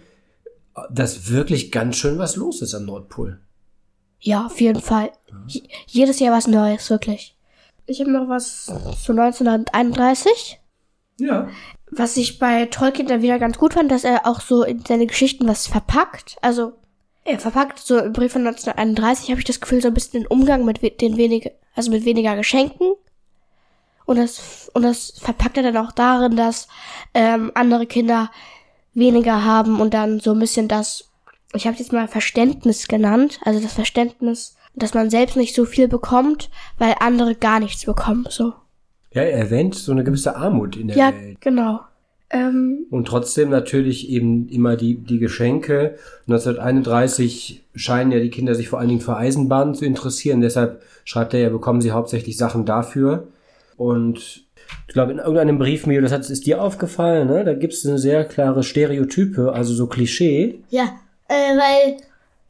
dass 0.91 1.31
wirklich 1.31 1.71
ganz 1.73 1.97
schön 1.97 2.19
was 2.19 2.37
los 2.37 2.63
ist 2.63 2.75
am 2.75 2.87
Nordpol. 2.87 3.39
Ja, 4.21 4.47
auf 4.47 4.61
jeden 4.61 4.81
Fall. 4.81 5.11
J 5.49 5.63
jedes 5.87 6.19
Jahr 6.21 6.35
was 6.37 6.47
Neues, 6.47 6.89
wirklich. 6.91 7.37
Ich 7.87 8.01
habe 8.01 8.11
noch 8.11 8.29
was 8.29 8.67
zu 8.67 9.13
1931. 9.13 10.61
Ja. 11.19 11.49
Was 11.91 12.17
ich 12.17 12.39
bei 12.39 12.67
Tolkien 12.67 13.09
dann 13.09 13.23
wieder 13.23 13.39
ganz 13.39 13.59
gut 13.59 13.75
fand, 13.75 13.91
dass 13.91 14.05
er 14.05 14.27
auch 14.27 14.41
so 14.41 14.63
in 14.63 14.85
seine 14.85 15.07
Geschichten 15.07 15.47
was 15.49 15.67
verpackt. 15.67 16.37
Also 16.41 16.73
er 17.25 17.39
verpackt 17.39 17.79
so 17.79 17.99
im 17.99 18.13
Brief 18.13 18.33
von 18.33 18.47
1931 18.47 19.31
habe 19.31 19.41
ich 19.41 19.47
das 19.47 19.61
Gefühl 19.61 19.83
so 19.83 19.89
ein 19.89 19.95
bisschen 19.95 20.23
den 20.23 20.27
Umgang 20.27 20.65
mit 20.65 21.01
den 21.01 21.17
weniger, 21.17 21.51
also 21.75 21.91
mit 21.91 22.05
weniger 22.05 22.37
Geschenken. 22.37 22.95
Und 24.07 24.17
das 24.17 24.71
und 24.75 24.83
das 24.83 25.13
verpackt 25.21 25.57
er 25.57 25.63
dann 25.63 25.77
auch 25.77 25.93
darin, 25.93 26.37
dass 26.37 26.69
ähm, 27.15 27.53
andere 27.55 27.87
Kinder 27.87 28.31
weniger 28.95 29.45
haben 29.45 29.81
und 29.81 29.95
dann 29.95 30.21
so 30.21 30.33
ein 30.33 30.39
bisschen 30.39 30.69
das, 30.69 31.11
ich 31.55 31.67
habe 31.67 31.77
jetzt 31.77 31.93
mal 31.93 32.09
Verständnis 32.09 32.89
genannt, 32.89 33.41
also 33.45 33.61
das 33.61 33.73
Verständnis, 33.73 34.57
dass 34.75 34.95
man 34.95 35.11
selbst 35.11 35.37
nicht 35.37 35.55
so 35.55 35.65
viel 35.65 35.89
bekommt, 35.89 36.51
weil 36.79 36.97
andere 37.01 37.35
gar 37.35 37.61
nichts 37.61 37.85
bekommen. 37.85 38.27
So. 38.29 38.55
Ja, 39.13 39.23
er 39.23 39.39
erwähnt 39.39 39.75
so 39.75 39.93
eine 39.93 40.05
gewisse 40.05 40.37
Armut 40.37 40.77
in 40.77 40.89
der 40.89 40.97
Ja, 40.97 41.13
Welt. 41.13 41.41
genau. 41.41 41.81
Ähm, 42.33 42.87
Und 42.91 43.09
trotzdem 43.09 43.51
natürlich 43.51 44.09
eben 44.09 44.49
immer 44.49 44.77
die, 44.77 44.95
die 44.95 45.19
Geschenke. 45.19 45.97
1931 46.29 47.63
scheinen 47.75 48.13
ja 48.13 48.21
die 48.21 48.31
Kinder 48.31 48.55
sich 48.55 48.69
vor 48.69 48.79
allen 48.79 48.89
Dingen 48.89 49.01
für 49.01 49.17
Eisenbahnen 49.17 49.75
zu 49.75 49.85
interessieren. 49.85 50.41
Deshalb 50.41 50.83
schreibt 51.05 51.35
er 51.35 51.41
ja, 51.41 51.49
bekommen 51.49 51.81
sie 51.81 51.91
hauptsächlich 51.91 52.37
Sachen 52.37 52.65
dafür. 52.65 53.27
Und 53.77 54.45
ich 54.87 54.93
glaube, 54.95 55.13
in 55.13 55.19
irgendeinem 55.19 55.59
Brief, 55.59 55.87
Mio, 55.87 56.01
das 56.01 56.13
hat, 56.13 56.29
ist 56.29 56.47
dir 56.47 56.63
aufgefallen, 56.63 57.27
ne? 57.29 57.45
Da 57.45 57.55
gibt 57.55 57.73
es 57.73 57.85
eine 57.87 57.99
sehr 57.99 58.25
klare 58.25 58.63
Stereotype, 58.63 59.53
also 59.53 59.75
so 59.75 59.87
Klischee. 59.89 60.61
Ja, 60.71 60.85
äh, 61.29 61.33
weil 61.35 61.97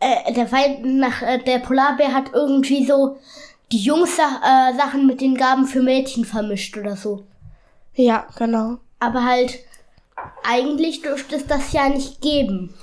äh, 0.00 0.32
der 0.34 0.46
Feind 0.46 0.84
nach 0.98 1.22
äh, 1.22 1.38
der 1.46 1.60
Polarbär 1.60 2.12
hat 2.12 2.32
irgendwie 2.34 2.84
so 2.84 3.16
die 3.72 3.78
Jungs 3.78 4.18
äh, 4.18 4.76
Sachen 4.76 5.06
mit 5.06 5.20
den 5.20 5.34
Gaben 5.36 5.66
für 5.66 5.82
Mädchen 5.82 6.24
vermischt 6.24 6.76
oder 6.76 6.96
so. 6.96 7.26
ja, 7.94 8.26
genau. 8.36 8.78
Aber 8.98 9.24
halt 9.24 9.58
eigentlich 10.44 11.02
dürfte 11.02 11.36
es 11.36 11.46
das 11.46 11.72
ja 11.72 11.88
nicht 11.88 12.20
geben. 12.20 12.74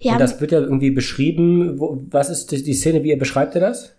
Ja, 0.00 0.12
Und 0.14 0.18
das 0.20 0.40
wird 0.40 0.50
ja 0.52 0.58
irgendwie 0.60 0.90
beschrieben. 0.90 1.78
Wo, 1.78 2.02
was 2.10 2.30
ist 2.30 2.50
die, 2.50 2.62
die 2.62 2.74
Szene, 2.74 3.02
wie 3.04 3.12
er 3.12 3.18
beschreibt 3.18 3.54
er 3.54 3.60
das? 3.60 3.94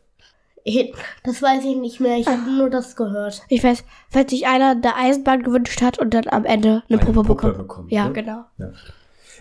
Ich- 0.64 0.94
Das 1.24 1.42
weiß 1.42 1.64
ich 1.64 1.76
nicht 1.78 2.00
mehr. 2.00 2.18
Ich 2.18 2.28
habe 2.28 2.50
nur 2.52 2.70
das 2.70 2.96
gehört. 2.96 3.42
ich 3.50 3.64
weiß, 3.64 3.84
falls 4.10 4.30
sich 4.32 4.48
einer 4.48 4.72
eine 4.72 4.96
Eisenbahn 4.96 5.44
gewünscht 5.44 5.82
hat 5.82 6.00
und 6.00 6.14
dann 6.14 6.28
am 6.28 6.44
Ende 6.46 6.84
eine, 6.90 7.00
Eine 7.00 7.00
Puppe, 7.00 7.14
Puppe 7.24 7.34
bekommt. 7.36 7.58
bekommt, 7.58 7.92
ja, 7.92 8.08
ne? 8.08 8.14
genau. 8.14 8.44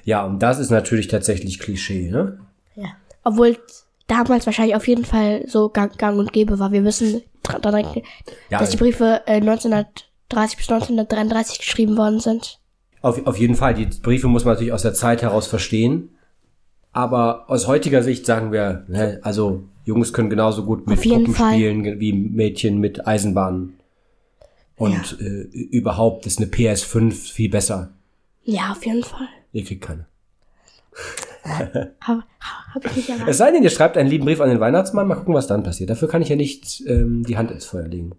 Ja, 0.05 0.25
und 0.25 0.39
das 0.41 0.59
ist 0.59 0.71
natürlich 0.71 1.09
tatsächlich 1.09 1.59
Klischee, 1.59 2.11
ne? 2.11 2.39
Ja. 2.77 2.89
Obwohl 3.25 3.59
damals 4.11 4.47
wahrscheinlich 4.47 4.75
auf 4.77 4.89
jeden 4.89 5.05
Fall 5.05 5.45
so 5.47 5.69
gang, 5.69 5.97
gang 5.97 6.19
und 6.19 6.33
gäbe 6.33 6.59
war. 6.59 6.73
Wir 6.73 6.85
wissen, 6.85 7.23
Ja, 8.51 8.59
dass 8.59 8.71
die 8.71 8.77
Briefe 8.77 9.23
äh, 9.27 9.35
1930 9.37 10.57
bis 10.57 10.69
1933 10.69 11.59
geschrieben 11.59 11.97
worden 11.97 12.21
sind. 12.21 12.59
Auf, 13.03 13.25
auf 13.27 13.39
jeden 13.39 13.55
Fall. 13.55 13.75
Die 13.75 13.87
Briefe 13.87 14.29
muss 14.29 14.45
man 14.45 14.55
natürlich 14.55 14.73
aus 14.73 14.83
der 14.83 14.95
Zeit 14.95 15.23
heraus 15.23 15.47
verstehen. 15.47 16.11
Aber 16.93 17.49
aus 17.49 17.67
heutiger 17.69 18.03
Sicht 18.03 18.27
sagen 18.27 18.51
wir, 18.53 18.85
ne, 18.89 19.21
also 19.23 19.65
Jungs 19.85 20.13
können 20.13 20.29
genauso 20.29 20.65
gut 20.65 20.87
mit 20.89 21.01
Puppen 21.01 21.33
Fall. 21.35 21.55
spielen 21.55 22.01
wie 22.01 22.13
Mädchen 22.13 22.79
mit 22.79 23.07
Eisenbahnen. 23.07 23.75
Und 24.77 25.19
äh, 25.21 25.43
überhaupt 25.53 26.27
ist 26.27 26.39
eine 26.39 26.49
PS5 26.49 27.13
viel 27.13 27.51
besser. 27.51 27.91
Ja, 28.43 28.73
auf 28.73 28.85
jeden 28.85 29.05
Fall. 29.05 29.29
Ihr 29.53 29.65
kriegt 29.65 29.83
keine. 29.83 30.07
Hab, 31.45 32.23
hab 32.75 32.85
ich 32.87 32.97
nicht 32.97 33.09
erwartet. 33.09 33.29
Es 33.31 33.39
sei 33.39 33.51
denn, 33.53 33.63
ihr 33.63 33.71
schreibt 33.71 33.97
einen 33.97 34.09
lieben 34.09 34.25
Brief 34.25 34.41
an 34.41 34.49
den 34.51 34.61
Weihnachtsmann. 34.61 35.07
Mal 35.09 35.15
gucken, 35.17 35.35
was 35.35 35.47
dann 35.47 35.63
passiert. 35.63 35.91
Dafür 35.91 36.09
kann 36.09 36.23
ich 36.23 36.29
ja 36.29 36.37
nicht 36.37 36.83
ähm, 36.87 37.25
die 37.27 37.37
Hand 37.37 37.51
ins 37.51 37.65
Feuer 37.65 37.89
legen. 37.89 38.13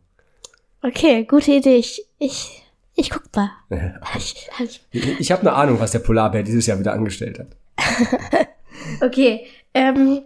Okay, 0.82 1.26
gute 1.26 1.52
Idee. 1.52 1.76
Ich, 1.76 2.04
ich, 2.18 2.64
ich 2.96 3.10
guck 3.12 3.24
mal. 3.36 3.52
Ich, 4.18 4.50
ich, 4.92 5.20
Ich, 5.20 5.32
habe 5.32 5.42
eine 5.42 5.54
Ahnung, 5.54 5.80
was 5.80 5.92
der 5.92 6.00
Polarbär 6.00 6.44
dieses 6.44 6.66
Jahr 6.66 6.80
wieder 6.80 6.94
angestellt 6.94 7.40
hat. 7.40 7.48
Okay, 9.02 9.46
ähm, 9.74 10.22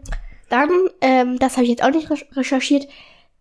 dann, 0.49 0.69
ähm, 1.01 1.37
das 1.39 1.53
habe 1.53 1.63
ich 1.63 1.69
jetzt 1.71 1.83
auch 1.83 1.91
nicht 1.91 2.09
recherch- 2.09 2.35
recherchiert. 2.35 2.87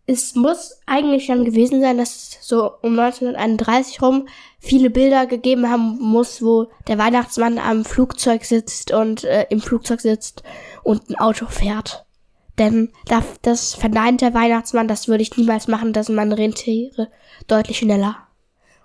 Es 0.06 0.34
muss 0.34 0.78
eigentlich 0.86 1.28
dann 1.28 1.44
gewesen 1.44 1.80
sein, 1.80 1.96
dass 1.96 2.14
es 2.14 2.38
so 2.46 2.72
um 2.82 2.98
1931 2.98 4.02
rum 4.02 4.28
viele 4.58 4.90
Bilder 4.90 5.26
gegeben 5.26 5.70
haben 5.70 5.98
muss, 5.98 6.42
wo 6.42 6.68
der 6.88 6.98
Weihnachtsmann 6.98 7.58
am 7.58 7.84
Flugzeug 7.84 8.44
sitzt 8.44 8.92
und 8.92 9.24
äh, 9.24 9.46
im 9.48 9.60
Flugzeug 9.60 10.00
sitzt 10.00 10.42
und 10.82 11.08
ein 11.08 11.16
Auto 11.16 11.46
fährt. 11.46 12.04
Denn 12.58 12.92
da, 13.06 13.22
das 13.42 13.74
verneint 13.74 14.20
der 14.20 14.34
Weihnachtsmann, 14.34 14.88
das 14.88 15.08
würde 15.08 15.22
ich 15.22 15.36
niemals 15.36 15.68
machen, 15.68 15.92
das 15.92 16.06
sind 16.06 16.16
meine 16.16 16.38
Rentiere 16.38 17.10
deutlich 17.48 17.78
schneller. 17.78 18.16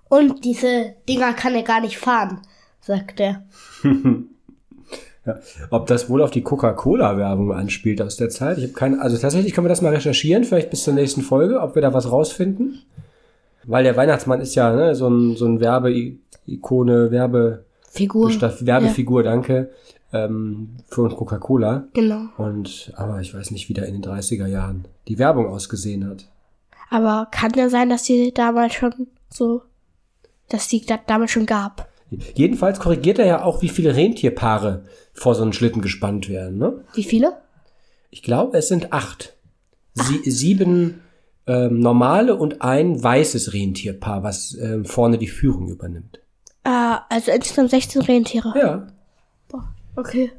Und 0.08 0.44
diese 0.44 0.96
Dinger 1.08 1.34
kann 1.34 1.54
er 1.54 1.64
gar 1.64 1.82
nicht 1.82 1.98
fahren, 1.98 2.42
sagt 2.80 3.20
er. 3.20 3.46
Ja. 5.26 5.38
Ob 5.70 5.88
das 5.88 6.10
wohl 6.10 6.22
auf 6.22 6.32
die 6.32 6.42
Coca-Cola-Werbung 6.42 7.52
anspielt 7.52 8.02
aus 8.02 8.16
der 8.16 8.30
Zeit? 8.30 8.58
Ich 8.58 8.64
habe 8.64 8.74
keine. 8.74 9.02
Also 9.02 9.18
tatsächlich 9.18 9.54
können 9.54 9.66
wir 9.66 9.70
das 9.70 9.82
mal 9.82 9.94
recherchieren, 9.94 10.44
vielleicht 10.44 10.70
bis 10.70 10.84
zur 10.84 10.94
nächsten 10.94 11.22
Folge, 11.22 11.60
ob 11.60 11.76
wir 11.76 11.82
da 11.82 11.94
was 11.94 12.12
rausfinden. 12.12 12.82
Weil 13.66 13.84
der 13.84 13.98
Weihnachtsmann 13.98 14.42
ist 14.42 14.56
ja 14.56 14.74
ne, 14.74 14.96
so 14.96 15.08
ein, 15.10 15.36
so 15.36 15.46
ein 15.46 15.60
Werbe-Ikone, 15.60 17.12
Werbe, 17.12 17.66
Figur. 17.90 18.30
Werbefigur, 18.30 19.24
danke, 19.24 19.72
ähm, 20.14 20.78
für 20.88 21.10
Coca-Cola. 21.10 21.88
Genau. 21.94 22.30
Und, 22.38 22.94
aber 22.96 23.20
ich 23.20 23.34
weiß 23.34 23.52
nicht, 23.52 23.70
wie 23.70 23.74
der 23.74 23.88
in 23.88 24.02
den 24.02 24.04
30er 24.04 24.48
Jahren 24.48 24.86
die 25.08 25.20
Werbung 25.20 25.48
ausgesehen 25.48 26.08
hat. 26.08 26.28
Aber 26.90 27.28
kann 27.32 27.52
ja 27.56 27.70
sein, 27.70 27.90
dass 27.90 28.04
die 28.04 28.34
damals 28.34 28.74
schon 28.74 29.08
so, 29.30 29.62
dass 30.50 30.68
die 30.68 30.86
da 30.86 31.00
damals 31.06 31.32
schon 31.32 31.46
gab. 31.46 31.89
Jedenfalls 32.36 32.80
korrigiert 32.80 33.20
er 33.20 33.26
ja 33.26 33.44
auch, 33.44 33.62
wie 33.62 33.70
viele 33.70 33.96
Rentierpaare 33.96 34.84
vor 35.14 35.36
so 35.36 35.44
einen 35.44 35.54
Schlitten 35.54 35.82
gespannt 35.82 36.30
werden. 36.30 36.58
Ne? 36.58 36.84
Wie 36.94 37.04
viele? 37.04 37.38
Ich 38.10 38.24
glaube, 38.24 38.58
es 38.58 38.68
sind 38.68 38.92
acht. 38.94 39.36
Sie, 39.94 40.30
sieben 40.30 41.02
ähm, 41.46 41.80
normale 41.80 42.36
und 42.36 42.62
ein 42.62 43.02
weißes 43.02 43.54
Rentierpaar, 43.54 44.24
was 44.24 44.56
ähm, 44.56 44.86
vorne 44.86 45.18
die 45.18 45.28
Führung 45.28 45.68
übernimmt. 45.70 46.20
Äh, 46.64 46.98
also 47.10 47.32
insgesamt 47.32 47.72
16 47.72 48.02
Rentiere. 48.04 48.54
Ja. 48.58 48.88
Okay. 49.96 50.32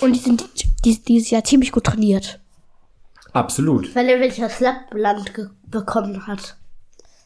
Und 0.00 0.14
die 0.14 0.20
sind 0.20 0.44
die, 0.84 1.02
die 1.02 1.18
ja 1.18 1.42
ziemlich 1.44 1.72
gut 1.72 1.84
trainiert. 1.84 2.40
Absolut. 3.32 3.94
Weil 3.94 4.08
er 4.08 4.20
welches 4.20 4.60
Lappland 4.60 5.32
bekommen 5.66 6.26
hat. 6.26 6.56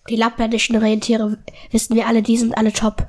Die 0.08 0.16
lappländischen 0.16 0.76
Rentiere, 0.76 1.38
wissen 1.70 1.94
wir 1.96 2.06
alle, 2.06 2.22
die 2.22 2.36
sind 2.36 2.56
alle 2.56 2.72
top. 2.72 3.06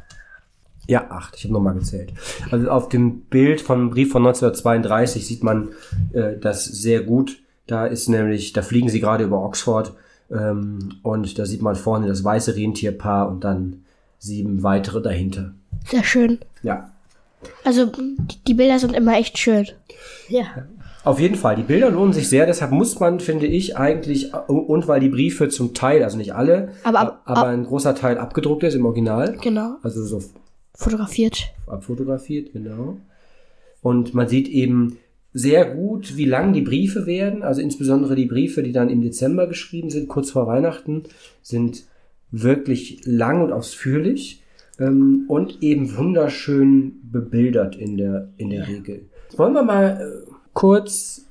Ja, 0.87 1.11
acht. 1.11 1.35
Ich 1.37 1.43
habe 1.43 1.53
nochmal 1.53 1.75
gezählt. 1.75 2.11
Also 2.49 2.69
auf 2.69 2.89
dem 2.89 3.21
Bild 3.21 3.61
vom 3.61 3.91
Brief 3.91 4.11
von 4.11 4.25
1932 4.25 5.25
sieht 5.25 5.43
man 5.43 5.69
äh, 6.13 6.37
das 6.39 6.65
sehr 6.65 7.03
gut. 7.03 7.37
Da 7.67 7.85
ist 7.85 8.09
nämlich, 8.09 8.53
da 8.53 8.63
fliegen 8.63 8.89
sie 8.89 8.99
gerade 8.99 9.23
über 9.23 9.43
Oxford 9.43 9.93
ähm, 10.31 10.95
und 11.03 11.37
da 11.37 11.45
sieht 11.45 11.61
man 11.61 11.75
vorne 11.75 12.07
das 12.07 12.23
weiße 12.23 12.55
Rentierpaar 12.55 13.29
und 13.29 13.43
dann 13.43 13.83
sieben 14.17 14.63
weitere 14.63 15.01
dahinter. 15.01 15.53
Sehr 15.85 16.03
schön. 16.03 16.39
Ja. 16.63 16.91
Also 17.63 17.91
die, 18.47 18.53
Bilder 18.53 18.79
sind 18.79 18.95
immer 18.95 19.17
echt 19.17 19.37
schön. 19.37 19.67
Ja. 20.27 20.43
Auf 21.05 21.19
jeden 21.19 21.35
Fall, 21.35 21.55
die 21.55 21.63
Bilder 21.63 21.89
lohnen 21.89 22.11
sich 22.13 22.27
sehr, 22.27 22.45
deshalb 22.45 22.71
muss 22.71 22.99
man, 22.99 23.19
finde 23.21 23.47
ich, 23.47 23.77
eigentlich, 23.77 24.33
und 24.33 24.87
weil 24.87 24.99
die 24.99 25.07
Briefe 25.09 25.47
zum 25.47 25.73
Teil, 25.73 26.03
also 26.03 26.17
nicht 26.17 26.33
alle, 26.35 26.73
Aber 26.83 26.99
ab- 26.99 27.21
aber 27.25 27.39
ab- 27.41 27.47
ein 27.47 27.63
großer 27.63 27.95
Teil 27.95 28.17
abgedruckt 28.17 28.63
ist 28.63 28.75
im 28.75 28.85
Original, 28.85 29.37
Genau. 29.41 29.75
also 29.81 30.03
so 30.03 30.21
Fotografiert. 30.75 31.53
abfotografiert, 31.67 32.51
genau. 32.53 32.97
Und 33.81 34.13
man 34.13 34.27
sieht 34.27 34.49
eben 34.49 34.97
sehr 35.33 35.65
gut, 35.73 36.17
wie 36.17 36.25
lang 36.25 36.51
die 36.53 36.61
Briefe 36.61 37.05
werden, 37.05 37.43
also 37.43 37.61
insbesondere 37.61 38.15
die 38.15 38.25
Briefe, 38.25 38.61
die 38.61 38.73
dann 38.73 38.89
im 38.89 39.01
Dezember 39.01 39.47
geschrieben 39.47 39.89
sind, 39.89 40.09
kurz 40.09 40.31
vor 40.31 40.47
Weihnachten, 40.47 41.03
sind 41.41 41.83
wirklich 42.31 43.01
lang 43.05 43.41
und 43.41 43.51
ausführlich 43.53 44.43
ähm, 44.79 45.25
und 45.27 45.61
eben 45.61 45.95
wunderschön 45.97 46.99
bebildert 47.03 47.75
in 47.75 47.97
der, 47.97 48.29
in 48.37 48.49
der 48.49 48.67
Regel. 48.67 49.09
Wollen 49.35 49.53
wir 49.53 49.63
mal 49.63 50.23
äh, 50.27 50.31
kurz 50.53 51.25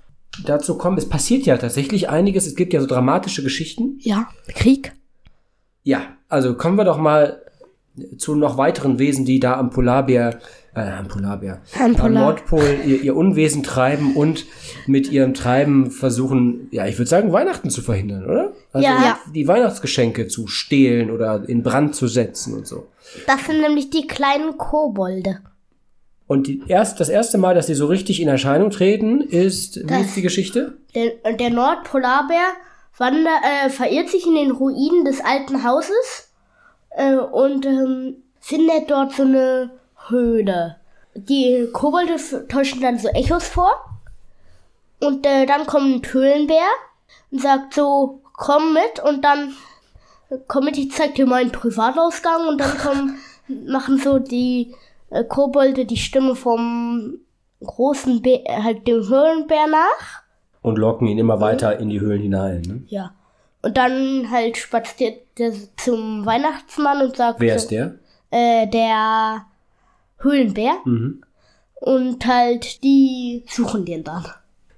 dazu 0.44 0.78
kommen? 0.78 0.98
Es 0.98 1.08
passiert 1.08 1.46
ja 1.46 1.56
tatsächlich 1.56 2.08
einiges. 2.08 2.46
Es 2.46 2.54
gibt 2.54 2.72
ja 2.72 2.80
so 2.80 2.86
dramatische 2.86 3.42
Geschichten. 3.42 3.98
Ja. 4.00 4.28
Krieg. 4.48 4.92
Ja, 5.82 6.02
also 6.28 6.54
kommen 6.54 6.76
wir 6.76 6.84
doch 6.84 6.98
mal 6.98 7.42
zu 8.16 8.34
noch 8.34 8.58
weiteren 8.58 8.98
Wesen, 8.98 9.24
die 9.24 9.40
da 9.40 9.58
am 9.58 9.70
Polarbär, 9.70 10.38
äh, 10.78 10.90
am 10.98 11.08
Polarbär, 11.08 11.60
Am 11.78 11.94
Polar- 11.96 12.22
Nordpol 12.22 12.78
ihr, 12.86 13.02
ihr 13.02 13.16
Unwesen 13.16 13.62
treiben 13.62 14.14
und 14.16 14.46
mit 14.86 15.10
ihrem 15.10 15.34
Treiben 15.34 15.90
versuchen, 15.90 16.68
ja, 16.70 16.86
ich 16.86 16.96
würde 16.98 17.08
sagen, 17.08 17.32
Weihnachten 17.32 17.70
zu 17.70 17.82
verhindern, 17.82 18.24
oder? 18.24 18.52
Also 18.72 18.86
Ja. 18.88 19.18
die 19.34 19.46
Weihnachtsgeschenke 19.48 20.28
zu 20.28 20.46
stehlen 20.46 21.10
oder 21.10 21.48
in 21.48 21.62
Brand 21.62 21.94
zu 21.94 22.06
setzen 22.06 22.54
und 22.54 22.66
so. 22.66 22.86
Das 23.26 23.44
sind 23.46 23.60
nämlich 23.60 23.90
die 23.90 24.06
kleinen 24.06 24.56
Kobolde. 24.58 25.40
Und 26.26 26.46
die 26.46 26.62
erst, 26.68 27.00
das 27.00 27.08
erste 27.08 27.38
Mal, 27.38 27.54
dass 27.54 27.68
sie 27.68 27.74
so 27.74 27.86
richtig 27.86 28.20
in 28.20 28.28
Erscheinung 28.28 28.70
treten, 28.70 29.20
ist, 29.22 29.76
wie 29.76 29.86
Das- 29.86 30.02
ist 30.02 30.16
die 30.16 30.22
Geschichte? 30.22 30.76
Der, 30.94 31.12
der 31.34 31.50
Nordpolarbär 31.50 32.42
wander, 32.98 33.30
äh, 33.64 33.70
verirrt 33.70 34.08
sich 34.10 34.26
in 34.26 34.34
den 34.34 34.50
Ruinen 34.50 35.04
des 35.06 35.20
alten 35.24 35.64
Hauses 35.64 36.32
äh, 36.90 37.14
und 37.16 37.64
ähm, 37.64 38.16
findet 38.40 38.90
dort 38.90 39.12
so 39.12 39.22
eine 39.22 39.70
Höhle. 40.10 40.76
Die 41.14 41.68
Kobolde 41.72 42.16
täuschen 42.48 42.80
dann 42.80 42.98
so 42.98 43.08
Echos 43.08 43.48
vor. 43.48 43.70
Und 45.00 45.26
äh, 45.26 45.46
dann 45.46 45.66
kommt 45.66 46.06
ein 46.06 46.12
Höhlenbär 46.12 46.66
und 47.30 47.40
sagt 47.40 47.74
so, 47.74 48.20
komm 48.32 48.74
mit. 48.74 49.00
Und 49.04 49.24
dann, 49.24 49.54
komm 50.46 50.64
mit, 50.64 50.76
ich 50.76 50.92
zeig 50.92 51.14
dir 51.14 51.26
meinen 51.26 51.52
Privatausgang. 51.52 52.48
Und 52.48 52.58
dann 52.58 52.78
kommen, 52.78 53.18
machen 53.66 53.98
so 53.98 54.18
die 54.18 54.74
äh, 55.10 55.24
Kobolde 55.24 55.84
die 55.84 55.96
Stimme 55.96 56.34
vom 56.34 57.18
großen 57.64 58.22
Bär, 58.22 58.40
äh, 58.44 58.62
halt 58.62 58.86
dem 58.86 59.08
Höhlenbär 59.08 59.66
nach. 59.66 60.22
Und 60.62 60.78
locken 60.78 61.06
ihn 61.06 61.18
immer 61.18 61.40
weiter 61.40 61.78
in 61.78 61.88
die 61.88 62.00
Höhlen 62.00 62.22
hinein. 62.22 62.62
Ne? 62.62 62.82
Ja. 62.88 63.14
Und 63.62 63.76
dann 63.76 64.30
halt 64.30 64.56
spaziert 64.56 65.20
der 65.38 65.52
zum 65.76 66.24
Weihnachtsmann 66.26 67.02
und 67.02 67.16
sagt 67.16 67.40
Wer 67.40 67.58
so, 67.58 67.62
ist 67.64 67.70
der? 67.70 67.94
Äh, 68.30 68.66
der 68.68 69.46
Höhlenbär. 70.18 70.74
Mhm. 70.84 71.22
Und 71.74 72.26
halt, 72.26 72.82
die 72.82 73.44
suchen 73.48 73.84
den 73.84 74.04
dann. 74.04 74.24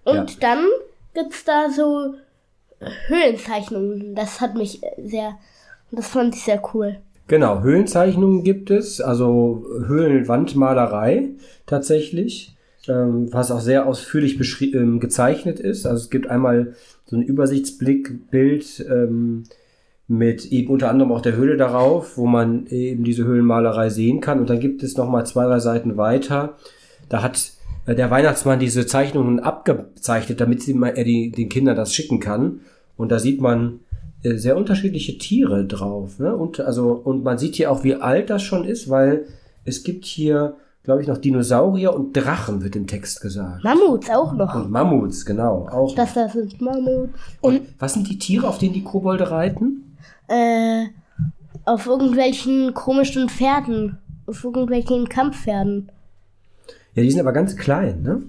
Und 0.05 0.31
Ja. 0.33 0.37
dann 0.41 0.65
gibt's 1.15 1.45
da 1.45 1.71
so 1.71 2.15
Höhlenzeichnungen. 3.09 4.15
Das 4.15 4.41
hat 4.41 4.55
mich 4.55 4.81
sehr, 5.03 5.37
das 5.91 6.09
fand 6.09 6.35
ich 6.35 6.43
sehr 6.43 6.63
cool. 6.75 6.97
Genau, 7.29 7.61
Höhlenzeichnungen 7.63 8.43
gibt 8.43 8.71
es, 8.71 9.01
also 9.01 9.65
Höhlenwandmalerei 9.87 11.29
tatsächlich, 11.67 12.57
ähm, 12.89 13.33
was 13.33 13.51
auch 13.53 13.61
sehr 13.61 13.87
ausführlich 13.87 14.39
ähm, 14.75 14.99
gezeichnet 14.99 15.61
ist. 15.61 15.87
Also 15.87 16.05
es 16.05 16.11
gibt 16.11 16.27
einmal 16.27 16.75
so 17.07 17.17
ein 17.17 17.23
Übersichtsblickbild 17.23 18.85
ähm, 18.91 19.45
mit 20.11 20.47
eben 20.47 20.73
unter 20.73 20.91
anderem 20.91 21.13
auch 21.13 21.21
der 21.21 21.37
Höhle 21.37 21.57
darauf, 21.57 22.19
wo 22.19 22.27
man 22.27 22.67
eben 22.67 23.05
diese 23.05 23.25
Höhlenmalerei 23.25 23.91
sehen 23.91 24.21
kann. 24.21 24.41
Und 24.41 24.51
dann 24.51 24.59
gibt 24.59 24.83
es 24.83 24.97
nochmal 24.97 25.25
zwei, 25.25 25.45
drei 25.45 25.61
Seiten 25.61 25.97
weiter. 25.97 26.57
Da 27.09 27.23
hat 27.23 27.53
äh, 27.87 27.95
der 27.95 28.11
Weihnachtsmann 28.11 28.59
diese 28.59 28.87
Zeichnungen 28.87 29.39
abgezeichnet, 29.39 30.41
damit 30.41 30.69
er 30.69 31.05
die, 31.05 31.31
den 31.31 31.49
Kindern 31.49 31.77
das 31.77 31.95
schicken 31.95 32.19
kann. 32.19 32.59
Und 32.97 33.13
da 33.13 33.21
sieht 33.21 33.41
man 33.41 33.81
äh, 34.25 34.35
sehr 34.35 34.57
unterschiedliche 34.57 35.17
Tiere 35.17 35.65
drauf. 35.65 36.19
Ne? 36.19 36.35
Und, 36.35 36.59
also, 36.59 36.91
und 36.91 37.23
man 37.23 37.39
sieht 37.39 37.55
hier 37.55 37.71
auch, 37.71 37.85
wie 37.85 37.95
alt 37.95 38.31
das 38.31 38.43
schon 38.43 38.65
ist, 38.65 38.91
weil 38.91 39.27
es 39.65 39.85
gibt 39.85 40.07
hier, 40.07 40.57
glaube 40.83 41.03
ich, 41.03 41.07
noch 41.07 41.19
Dinosaurier 41.19 41.95
und 41.95 42.17
Drachen, 42.17 42.65
wird 42.65 42.75
im 42.75 42.89
Text 42.89 43.21
gesagt. 43.21 43.63
Mammuts 43.63 44.11
auch 44.11 44.33
noch. 44.33 44.57
Und 44.57 44.73
Mammuts, 44.73 45.25
genau. 45.25 45.69
Auch. 45.71 45.95
Das 45.95 46.15
da 46.15 46.29
sind 46.29 46.61
Mammuts. 46.61 47.13
und 47.41 47.61
was 47.79 47.95
sind 47.95 48.11
die 48.11 48.19
Tiere, 48.19 48.49
auf 48.49 48.59
denen 48.59 48.75
die 48.75 48.83
Kobolde 48.83 49.31
reiten? 49.31 49.85
Äh, 50.31 50.87
auf 51.65 51.87
irgendwelchen 51.87 52.73
komischen 52.73 53.29
Pferden. 53.29 53.99
Auf 54.27 54.45
irgendwelchen 54.45 55.09
Kampfpferden. 55.09 55.91
Ja, 56.95 57.03
die 57.03 57.11
sind 57.11 57.21
aber 57.21 57.33
ganz 57.33 57.57
klein, 57.57 58.03
ne? 58.03 58.23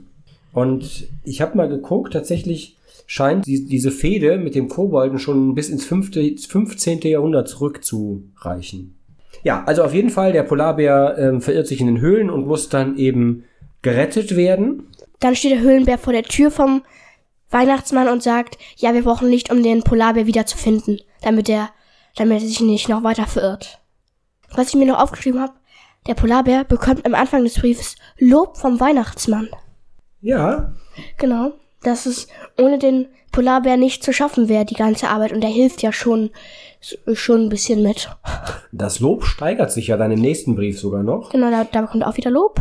Und 0.53 1.07
ich 1.23 1.41
habe 1.41 1.55
mal 1.55 1.69
geguckt, 1.69 2.13
tatsächlich 2.13 2.75
scheint 3.07 3.45
die, 3.45 3.65
diese 3.65 3.91
Fehde 3.91 4.37
mit 4.37 4.55
dem 4.55 4.67
Kobolden 4.67 5.19
schon 5.19 5.55
bis 5.55 5.69
ins 5.69 5.85
fünfte, 5.85 6.35
15. 6.37 7.01
Jahrhundert 7.01 7.47
zurückzureichen. 7.47 8.95
Ja, 9.43 9.63
also 9.65 9.83
auf 9.83 9.93
jeden 9.93 10.09
Fall, 10.09 10.33
der 10.33 10.43
Polarbär 10.43 11.15
ähm, 11.17 11.41
verirrt 11.41 11.67
sich 11.67 11.81
in 11.81 11.87
den 11.87 12.01
Höhlen 12.01 12.29
und 12.29 12.47
muss 12.47 12.69
dann 12.69 12.97
eben 12.97 13.43
gerettet 13.81 14.35
werden. 14.35 14.87
Dann 15.19 15.35
steht 15.35 15.51
der 15.51 15.61
Höhlenbär 15.61 15.97
vor 15.97 16.13
der 16.13 16.23
Tür 16.23 16.51
vom 16.51 16.83
Weihnachtsmann 17.49 18.07
und 18.07 18.23
sagt, 18.23 18.57
ja, 18.77 18.93
wir 18.93 19.03
brauchen 19.03 19.29
Licht, 19.29 19.51
um 19.51 19.63
den 19.63 19.83
Polarbär 19.83 20.27
wiederzufinden, 20.27 21.01
damit 21.21 21.49
er, 21.49 21.69
damit 22.15 22.41
er 22.41 22.47
sich 22.47 22.61
nicht 22.61 22.89
noch 22.89 23.03
weiter 23.03 23.27
verirrt. 23.27 23.79
Was 24.55 24.69
ich 24.69 24.75
mir 24.75 24.87
noch 24.87 24.99
aufgeschrieben 24.99 25.41
habe, 25.41 25.53
der 26.07 26.15
Polarbär 26.15 26.63
bekommt 26.63 27.05
am 27.05 27.15
Anfang 27.15 27.43
des 27.43 27.55
Briefes 27.59 27.95
Lob 28.17 28.57
vom 28.57 28.79
Weihnachtsmann. 28.79 29.49
Ja, 30.21 30.73
Genau, 31.17 31.53
dass 31.83 32.05
es 32.05 32.27
ohne 32.59 32.77
den 32.77 33.07
Polarbär 33.31 33.77
nicht 33.77 34.03
zu 34.03 34.13
schaffen 34.13 34.49
wäre, 34.49 34.65
die 34.65 34.75
ganze 34.75 35.09
Arbeit. 35.09 35.31
Und 35.31 35.43
er 35.43 35.49
hilft 35.49 35.81
ja 35.81 35.91
schon, 35.91 36.31
schon 37.13 37.45
ein 37.45 37.49
bisschen 37.49 37.81
mit. 37.81 38.09
das 38.71 38.99
Lob 38.99 39.23
steigert 39.23 39.71
sich 39.71 39.87
ja 39.87 39.97
dann 39.97 40.11
im 40.11 40.19
nächsten 40.19 40.55
Brief 40.55 40.79
sogar 40.79 41.03
noch. 41.03 41.31
Genau, 41.31 41.49
da, 41.49 41.63
da 41.63 41.81
bekommt 41.81 42.03
er 42.03 42.09
auch 42.09 42.17
wieder 42.17 42.31
Lob. 42.31 42.59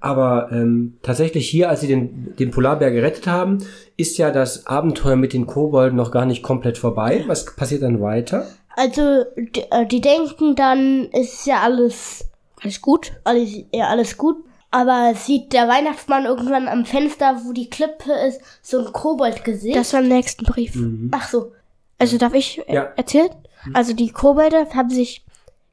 Aber 0.00 0.48
ähm, 0.52 0.98
tatsächlich 1.02 1.48
hier, 1.48 1.68
als 1.68 1.80
sie 1.80 1.88
den, 1.88 2.34
den 2.36 2.50
Polarbär 2.50 2.90
gerettet 2.90 3.26
haben, 3.26 3.58
ist 3.96 4.16
ja 4.18 4.30
das 4.30 4.66
Abenteuer 4.66 5.16
mit 5.16 5.32
den 5.32 5.46
Kobolden 5.46 5.96
noch 5.96 6.10
gar 6.10 6.24
nicht 6.26 6.42
komplett 6.42 6.78
vorbei. 6.78 7.24
Was 7.26 7.54
passiert 7.56 7.82
dann 7.82 8.00
weiter? 8.00 8.46
Also, 8.76 9.24
die, 9.36 9.62
äh, 9.70 9.86
die 9.86 10.00
denken 10.00 10.54
dann, 10.56 11.04
ist 11.12 11.46
ja 11.46 11.60
alles, 11.62 12.24
Alles 12.62 12.80
gut? 12.80 13.12
alles, 13.24 13.50
ja, 13.72 13.88
alles 13.88 14.16
gut. 14.16 14.36
Aber 14.70 15.14
sieht 15.14 15.52
der 15.54 15.66
Weihnachtsmann 15.66 16.26
irgendwann 16.26 16.68
am 16.68 16.84
Fenster, 16.84 17.40
wo 17.44 17.52
die 17.52 17.70
Klippe 17.70 18.12
ist, 18.28 18.40
so 18.62 18.78
ein 18.84 18.92
Koboldgesicht. 18.92 19.74
Das 19.76 19.92
war 19.94 20.00
im 20.00 20.08
nächsten 20.08 20.44
Brief. 20.44 20.78
Ach 21.10 21.26
so. 21.28 21.52
Also 21.98 22.16
darf 22.18 22.34
ich 22.34 22.60
äh, 22.68 22.74
Ja. 22.74 22.82
erzählen? 22.96 23.30
Also 23.74 23.92
die 23.92 24.10
Kobolde 24.12 24.66
haben 24.74 24.90
sich 24.90 25.24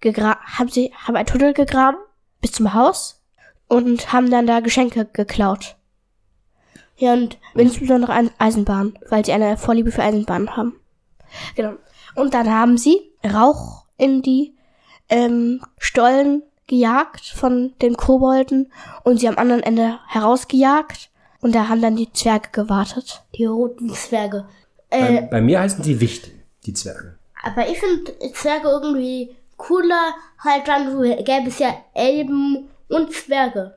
gegra 0.02 0.38
haben 0.44 0.70
sie 0.70 0.92
haben 1.06 1.16
einen 1.16 1.28
Tunnel 1.28 1.54
gegraben 1.54 1.98
bis 2.42 2.52
zum 2.54 2.74
Haus 2.74 3.15
und 3.68 4.12
haben 4.14 4.30
dann 4.32 4.48
da 4.48 4.60
Geschenke 4.60 5.06
geklaut. 5.06 5.76
Ja, 6.98 7.14
und 7.14 7.38
insbesondere 7.56 8.14
an 8.14 8.32
Eisenbahn, 8.38 8.98
weil 9.10 9.26
sie 9.26 9.34
eine 9.34 9.58
Vorliebe 9.58 9.92
für 9.92 10.02
Eisenbahnen 10.04 10.56
haben. 10.56 10.80
Genau. 11.56 11.74
Und 12.16 12.34
dann 12.34 12.50
haben 12.50 12.78
sie 12.78 13.12
Rauch 13.26 13.84
in 13.98 14.22
die 14.22 14.56
ähm, 15.10 15.62
Stollen 15.78 16.44
gejagt 16.68 17.26
von 17.26 17.74
den 17.82 17.98
Kobolden 17.98 18.72
und 19.04 19.20
sie 19.20 19.28
am 19.28 19.38
anderen 19.38 19.62
Ende 19.62 20.00
herausgejagt 20.08 21.10
und 21.42 21.54
da 21.54 21.68
haben 21.68 21.82
dann 21.82 21.96
die 21.98 22.12
Zwerge 22.14 22.50
gewartet. 22.52 23.24
Die 23.36 23.46
roten 23.46 23.90
Zwerge. 23.94 24.48
Bei, 24.90 25.18
Äh, 25.18 25.22
bei 25.30 25.42
mir 25.42 25.60
heißen 25.60 25.84
die 25.84 26.00
Wicht, 26.00 26.32
die 26.66 26.74
Zwerge. 26.74 27.18
aber 27.44 27.68
ich 27.68 27.80
finde 27.80 28.14
Zwerge 28.34 28.70
irgendwie 28.70 29.36
cooler. 29.58 30.14
Halt 30.40 30.68
dann 30.68 31.02
gäbe 31.24 31.48
es 31.50 31.60
ja 31.60 31.74
Elben 31.94 32.70
und 32.90 33.12
Zwerge. 33.14 33.76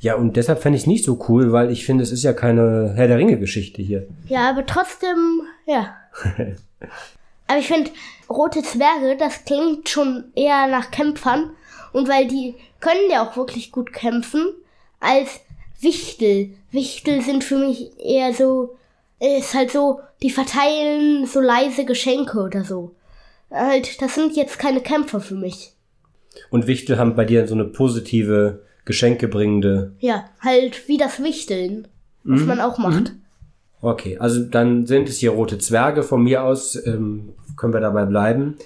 Ja, 0.00 0.14
und 0.16 0.36
deshalb 0.36 0.60
fände 0.60 0.76
ich 0.76 0.82
es 0.82 0.86
nicht 0.86 1.04
so 1.04 1.24
cool, 1.28 1.52
weil 1.52 1.70
ich 1.70 1.84
finde, 1.84 2.02
es 2.02 2.12
ist 2.12 2.22
ja 2.22 2.32
keine 2.32 2.92
Herr 2.96 3.08
der 3.08 3.18
Ringe-Geschichte 3.18 3.82
hier. 3.82 4.06
Ja, 4.28 4.50
aber 4.50 4.66
trotzdem, 4.66 5.42
ja. 5.66 5.96
aber 7.46 7.58
ich 7.58 7.66
finde, 7.66 7.90
rote 8.28 8.62
Zwerge, 8.62 9.16
das 9.16 9.44
klingt 9.44 9.88
schon 9.88 10.24
eher 10.34 10.66
nach 10.66 10.90
Kämpfern. 10.90 11.50
Und 11.92 12.08
weil 12.08 12.28
die 12.28 12.54
können 12.80 13.10
ja 13.10 13.26
auch 13.26 13.36
wirklich 13.36 13.72
gut 13.72 13.92
kämpfen, 13.92 14.52
als 15.00 15.40
Wichtel. 15.80 16.50
Wichtel 16.70 17.22
sind 17.22 17.42
für 17.42 17.56
mich 17.56 17.98
eher 17.98 18.32
so, 18.32 18.76
ist 19.18 19.54
halt 19.54 19.70
so, 19.70 20.00
die 20.22 20.30
verteilen 20.30 21.26
so 21.26 21.40
leise 21.40 21.84
Geschenke 21.84 22.38
oder 22.38 22.64
so. 22.64 22.94
Halt, 23.50 24.00
das 24.00 24.14
sind 24.14 24.36
jetzt 24.36 24.58
keine 24.58 24.80
Kämpfer 24.80 25.20
für 25.20 25.34
mich. 25.34 25.72
Und 26.50 26.66
Wichtel 26.66 26.98
haben 26.98 27.14
bei 27.14 27.24
dir 27.24 27.46
so 27.46 27.54
eine 27.54 27.64
positive, 27.64 28.62
geschenkebringende. 28.84 29.92
Ja, 30.00 30.24
halt 30.40 30.88
wie 30.88 30.96
das 30.96 31.22
Wichteln, 31.22 31.88
was 32.24 32.42
man 32.42 32.60
auch 32.60 32.78
macht. 32.78 33.12
Okay, 33.82 34.18
also 34.18 34.42
dann 34.42 34.86
sind 34.86 35.08
es 35.08 35.18
hier 35.18 35.30
rote 35.30 35.58
Zwerge. 35.58 36.02
Von 36.02 36.22
mir 36.22 36.44
aus 36.44 36.74
ähm, 36.86 37.30
können 37.56 37.72
wir 37.72 37.80
dabei 37.80 38.04
bleiben. 38.04 38.56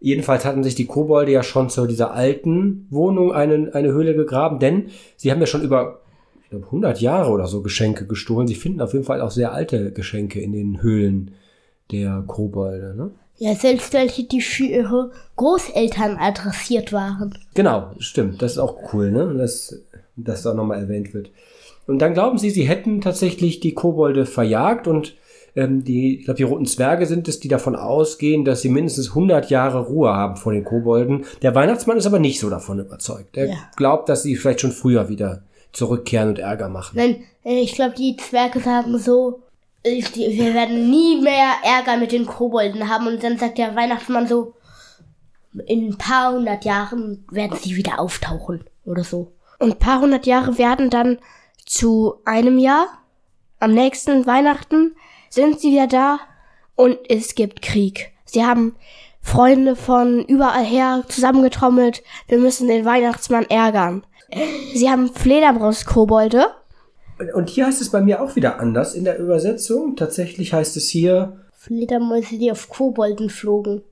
Jedenfalls 0.00 0.44
hatten 0.44 0.62
sich 0.62 0.74
die 0.74 0.86
Kobolde 0.86 1.32
ja 1.32 1.42
schon 1.42 1.70
zu 1.70 1.86
dieser 1.86 2.12
alten 2.12 2.86
Wohnung 2.90 3.32
eine, 3.32 3.70
eine 3.74 3.92
Höhle 3.92 4.14
gegraben, 4.14 4.58
denn 4.58 4.90
sie 5.16 5.30
haben 5.30 5.40
ja 5.40 5.46
schon 5.46 5.62
über 5.62 6.00
ich 6.42 6.50
glaube, 6.50 6.66
100 6.66 7.00
Jahre 7.00 7.30
oder 7.30 7.46
so 7.46 7.62
Geschenke 7.62 8.06
gestohlen. 8.06 8.46
Sie 8.46 8.54
finden 8.54 8.80
auf 8.80 8.92
jeden 8.92 9.04
Fall 9.04 9.20
auch 9.20 9.32
sehr 9.32 9.52
alte 9.52 9.92
Geschenke 9.92 10.40
in 10.40 10.52
den 10.52 10.80
Höhlen 10.80 11.32
der 11.90 12.22
Kobolde. 12.26 12.94
Ne? 12.96 13.10
Ja, 13.38 13.54
selbst 13.54 13.92
welche, 13.92 14.24
die 14.24 14.40
für 14.40 14.64
ihre 14.64 15.10
Großeltern 15.36 16.16
adressiert 16.16 16.92
waren. 16.92 17.38
Genau, 17.54 17.90
stimmt. 17.98 18.40
Das 18.40 18.52
ist 18.52 18.58
auch 18.58 18.92
cool, 18.92 19.10
ne? 19.10 19.34
Dass 19.36 19.78
das 20.16 20.42
da 20.42 20.54
nochmal 20.54 20.80
erwähnt 20.80 21.12
wird. 21.12 21.30
Und 21.86 21.98
dann 22.00 22.14
glauben 22.14 22.38
sie, 22.38 22.50
sie 22.50 22.66
hätten 22.66 23.00
tatsächlich 23.00 23.60
die 23.60 23.74
Kobolde 23.74 24.26
verjagt 24.26 24.88
und 24.88 25.14
ähm, 25.54 25.84
die, 25.84 26.18
ich 26.18 26.24
glaube, 26.24 26.38
die 26.38 26.42
roten 26.42 26.66
Zwerge 26.66 27.06
sind 27.06 27.28
es, 27.28 27.38
die 27.40 27.48
davon 27.48 27.76
ausgehen, 27.76 28.44
dass 28.44 28.62
sie 28.62 28.68
mindestens 28.68 29.10
100 29.10 29.50
Jahre 29.50 29.80
Ruhe 29.86 30.12
haben 30.12 30.36
vor 30.36 30.52
den 30.52 30.64
Kobolden. 30.64 31.24
Der 31.42 31.54
Weihnachtsmann 31.54 31.96
ist 31.96 32.06
aber 32.06 32.18
nicht 32.18 32.40
so 32.40 32.50
davon 32.50 32.78
überzeugt. 32.80 33.36
Er 33.36 33.48
Ja. 33.48 33.54
glaubt, 33.76 34.08
dass 34.08 34.22
sie 34.22 34.36
vielleicht 34.36 34.60
schon 34.62 34.72
früher 34.72 35.08
wieder 35.08 35.42
zurückkehren 35.72 36.30
und 36.30 36.38
Ärger 36.38 36.68
machen. 36.68 36.96
Nein, 36.96 37.22
äh, 37.44 37.60
ich 37.60 37.74
glaube, 37.74 37.94
die 37.96 38.16
Zwerge 38.16 38.60
sagen 38.60 38.98
so, 38.98 39.40
wir 39.86 40.54
werden 40.54 40.90
nie 40.90 41.20
mehr 41.20 41.54
Ärger 41.62 41.96
mit 41.96 42.12
den 42.12 42.26
Kobolden 42.26 42.88
haben. 42.88 43.06
Und 43.06 43.22
dann 43.22 43.38
sagt 43.38 43.58
der 43.58 43.76
Weihnachtsmann 43.76 44.26
so, 44.26 44.54
in 45.66 45.88
ein 45.88 45.98
paar 45.98 46.32
hundert 46.32 46.64
Jahren 46.64 47.24
werden 47.30 47.56
sie 47.58 47.76
wieder 47.76 47.98
auftauchen 47.98 48.64
oder 48.84 49.04
so. 49.04 49.32
Und 49.58 49.72
ein 49.72 49.78
paar 49.78 50.00
hundert 50.00 50.26
Jahre 50.26 50.58
werden 50.58 50.90
dann 50.90 51.18
zu 51.64 52.16
einem 52.24 52.58
Jahr. 52.58 52.86
Am 53.58 53.72
nächsten 53.72 54.26
Weihnachten 54.26 54.94
sind 55.30 55.60
sie 55.60 55.72
wieder 55.72 55.86
da 55.86 56.18
und 56.74 56.98
es 57.08 57.34
gibt 57.34 57.62
Krieg. 57.62 58.12
Sie 58.26 58.44
haben 58.44 58.76
Freunde 59.22 59.76
von 59.76 60.24
überall 60.24 60.64
her 60.64 61.04
zusammengetrommelt. 61.08 62.02
Wir 62.28 62.38
müssen 62.38 62.68
den 62.68 62.84
Weihnachtsmann 62.84 63.46
ärgern. 63.46 64.04
Sie 64.74 64.90
haben 64.90 65.08
Fledermaus-Kobolde. 65.12 66.54
Und 67.34 67.48
hier 67.50 67.66
heißt 67.66 67.80
es 67.80 67.90
bei 67.90 68.00
mir 68.00 68.22
auch 68.22 68.36
wieder 68.36 68.60
anders 68.60 68.94
in 68.94 69.04
der 69.04 69.18
Übersetzung. 69.18 69.96
Tatsächlich 69.96 70.52
heißt 70.52 70.76
es 70.76 70.88
hier, 70.88 71.38
Fledermäuse, 71.52 72.38
die 72.38 72.52
auf 72.52 72.68
Kobolden 72.68 73.30
flogen. 73.30 73.82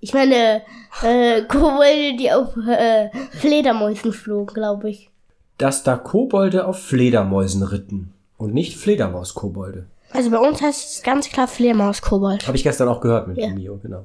Ich 0.00 0.12
meine, 0.12 0.62
äh, 1.02 1.42
Kobolde, 1.48 2.16
die 2.18 2.30
auf 2.32 2.56
äh, 2.56 3.10
Fledermäusen 3.30 4.12
flogen, 4.12 4.54
glaube 4.54 4.90
ich. 4.90 5.10
dass 5.56 5.82
da 5.82 5.96
Kobolde 5.96 6.66
auf 6.66 6.78
Fledermäusen 6.80 7.62
ritten. 7.62 8.12
Und 8.36 8.54
nicht 8.54 8.76
Fledermaus-Kobolde. 8.76 9.86
Also 10.12 10.30
bei 10.30 10.38
uns 10.38 10.62
heißt 10.62 10.96
es 10.96 11.02
ganz 11.02 11.28
klar 11.28 11.48
Fledermaus-Kobold. 11.48 12.46
Habe 12.46 12.56
ich 12.56 12.62
gestern 12.62 12.86
auch 12.88 13.00
gehört 13.00 13.26
mit 13.26 13.36
Ja. 13.36 13.48
Mio, 13.48 13.78
genau. 13.82 14.04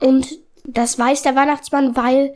Und 0.00 0.26
das 0.64 0.98
weiß 0.98 1.22
der 1.22 1.36
Weihnachtsmann, 1.36 1.94
weil 1.94 2.34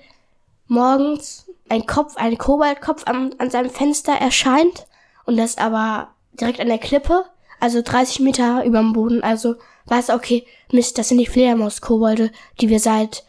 morgens 0.66 1.46
ein 1.70 1.86
Kopf, 1.86 2.16
ein 2.16 2.36
Koboldkopf 2.36 3.04
an, 3.06 3.34
an 3.38 3.48
seinem 3.50 3.70
Fenster 3.70 4.12
erscheint 4.12 4.86
und 5.24 5.36
das 5.36 5.58
aber 5.58 6.14
direkt 6.32 6.60
an 6.60 6.68
der 6.68 6.78
Klippe, 6.78 7.24
also 7.60 7.82
30 7.82 8.20
Meter 8.20 8.64
über 8.64 8.78
dem 8.78 8.92
Boden. 8.92 9.20
Also 9.22 9.56
weiß 9.86 10.10
er, 10.10 10.16
okay, 10.16 10.46
Mist, 10.70 10.98
das 10.98 11.08
sind 11.08 11.18
die 11.18 11.26
Fledermaus-Kobolde, 11.26 12.30
die 12.60 12.68
wir 12.68 12.78
seit 12.80 13.24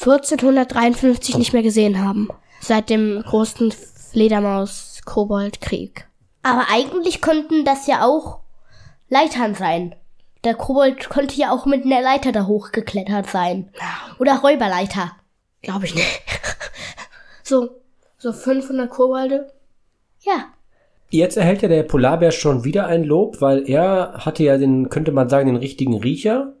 1453 0.00 1.38
nicht 1.38 1.52
mehr 1.52 1.62
gesehen 1.62 2.04
haben. 2.04 2.28
Seit 2.60 2.90
dem 2.90 3.22
großen 3.22 3.72
Fledermaus-Kobold-Krieg. 3.72 6.06
Aber 6.42 6.66
eigentlich 6.70 7.22
konnten 7.22 7.64
das 7.64 7.86
ja 7.86 8.04
auch 8.04 8.40
Leitern 9.08 9.54
sein. 9.54 9.94
Der 10.44 10.54
Kobold 10.54 11.08
konnte 11.10 11.36
ja 11.36 11.52
auch 11.52 11.66
mit 11.66 11.84
einer 11.84 12.00
Leiter 12.00 12.32
da 12.32 12.46
hochgeklettert 12.46 13.28
sein. 13.28 13.70
Oder 14.18 14.38
Räuberleiter. 14.38 15.12
Glaube 15.60 15.84
ich 15.84 15.94
nicht. 15.94 16.22
so, 17.42 17.82
so 18.16 18.32
500 18.32 18.90
Kobolde. 18.90 19.52
Ja. 20.22 20.46
Jetzt 21.08 21.36
erhält 21.36 21.62
ja 21.62 21.68
der 21.68 21.82
Polarbär 21.82 22.30
schon 22.30 22.64
wieder 22.64 22.86
ein 22.86 23.04
Lob, 23.04 23.40
weil 23.40 23.68
er 23.68 24.12
hatte 24.24 24.44
ja 24.44 24.58
den, 24.58 24.88
könnte 24.90 25.12
man 25.12 25.28
sagen, 25.28 25.46
den 25.46 25.56
richtigen 25.56 25.94
Riecher, 25.94 26.52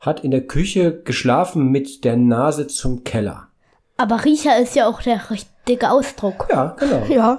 hat 0.00 0.24
in 0.24 0.30
der 0.30 0.46
Küche 0.46 1.00
geschlafen 1.02 1.70
mit 1.70 2.04
der 2.04 2.16
Nase 2.16 2.66
zum 2.66 3.04
Keller. 3.04 3.48
Aber 3.96 4.24
Riecher 4.24 4.58
ist 4.58 4.76
ja 4.76 4.86
auch 4.88 5.02
der 5.02 5.30
richtige 5.30 5.90
Ausdruck. 5.90 6.48
Ja, 6.50 6.76
genau. 6.78 7.04
Ja, 7.08 7.38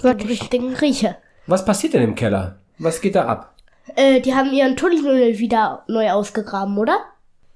wirklich. 0.00 0.42
richtigen 0.42 0.74
Riecher. 0.74 1.16
Was 1.46 1.64
passiert 1.64 1.94
denn 1.94 2.02
im 2.02 2.14
Keller? 2.14 2.58
Was 2.78 3.00
geht 3.00 3.14
da 3.14 3.26
ab? 3.26 3.54
Äh, 3.96 4.20
die 4.20 4.34
haben 4.34 4.52
ihren 4.52 4.76
Tunnel 4.76 5.38
wieder 5.38 5.84
neu 5.88 6.10
ausgegraben, 6.10 6.78
oder? 6.78 6.96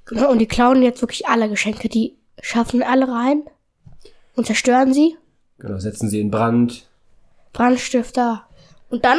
Genau, 0.07 0.31
und 0.31 0.39
die 0.39 0.47
klauen 0.47 0.83
jetzt 0.83 1.01
wirklich 1.01 1.27
alle 1.27 1.49
Geschenke. 1.49 1.89
Die 1.89 2.17
schaffen 2.41 2.83
alle 2.83 3.09
rein 3.09 3.45
und 4.37 4.47
zerstören 4.47 4.93
sie. 4.93 5.17
Genau, 5.59 5.79
setzen 5.79 6.09
sie 6.11 6.21
in 6.21 6.31
Brand. 6.31 6.87
Brandstifter. 7.55 8.43
Und 8.91 9.05
dann 9.07 9.19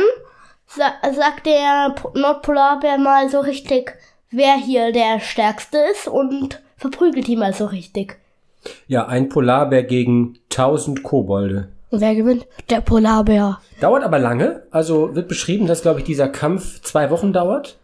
sa 0.68 0.92
sagt 1.16 1.48
der 1.48 1.94
Po- 1.96 2.12
Nordpolarbär 2.14 3.00
mal 3.00 3.30
so 3.30 3.40
richtig, 3.40 3.98
wer 4.30 4.56
hier 4.56 4.92
der 4.92 5.20
Stärkste 5.20 5.80
ist 5.92 6.08
und 6.08 6.62
verprügelt 6.78 7.28
ihn 7.28 7.40
mal 7.40 7.54
so 7.54 7.66
richtig. 7.66 8.20
Ja, 8.88 9.08
ein 9.08 9.30
Polarbär 9.30 9.84
gegen 9.84 10.38
1000 10.52 11.02
Kobolde. 11.04 11.70
Und 11.92 12.02
wer 12.02 12.16
gewinnt? 12.16 12.46
Der 12.70 12.82
Polarbär. 12.82 13.60
Dauert 13.80 14.04
aber 14.04 14.20
lange. 14.20 14.64
Also 14.72 15.16
wird 15.16 15.28
beschrieben, 15.28 15.68
dass, 15.68 15.82
glaube 15.84 16.00
ich, 16.00 16.06
dieser 16.06 16.28
Kampf 16.28 16.82
zwei 16.82 17.10
Wochen 17.12 17.32
dauert. 17.32 17.78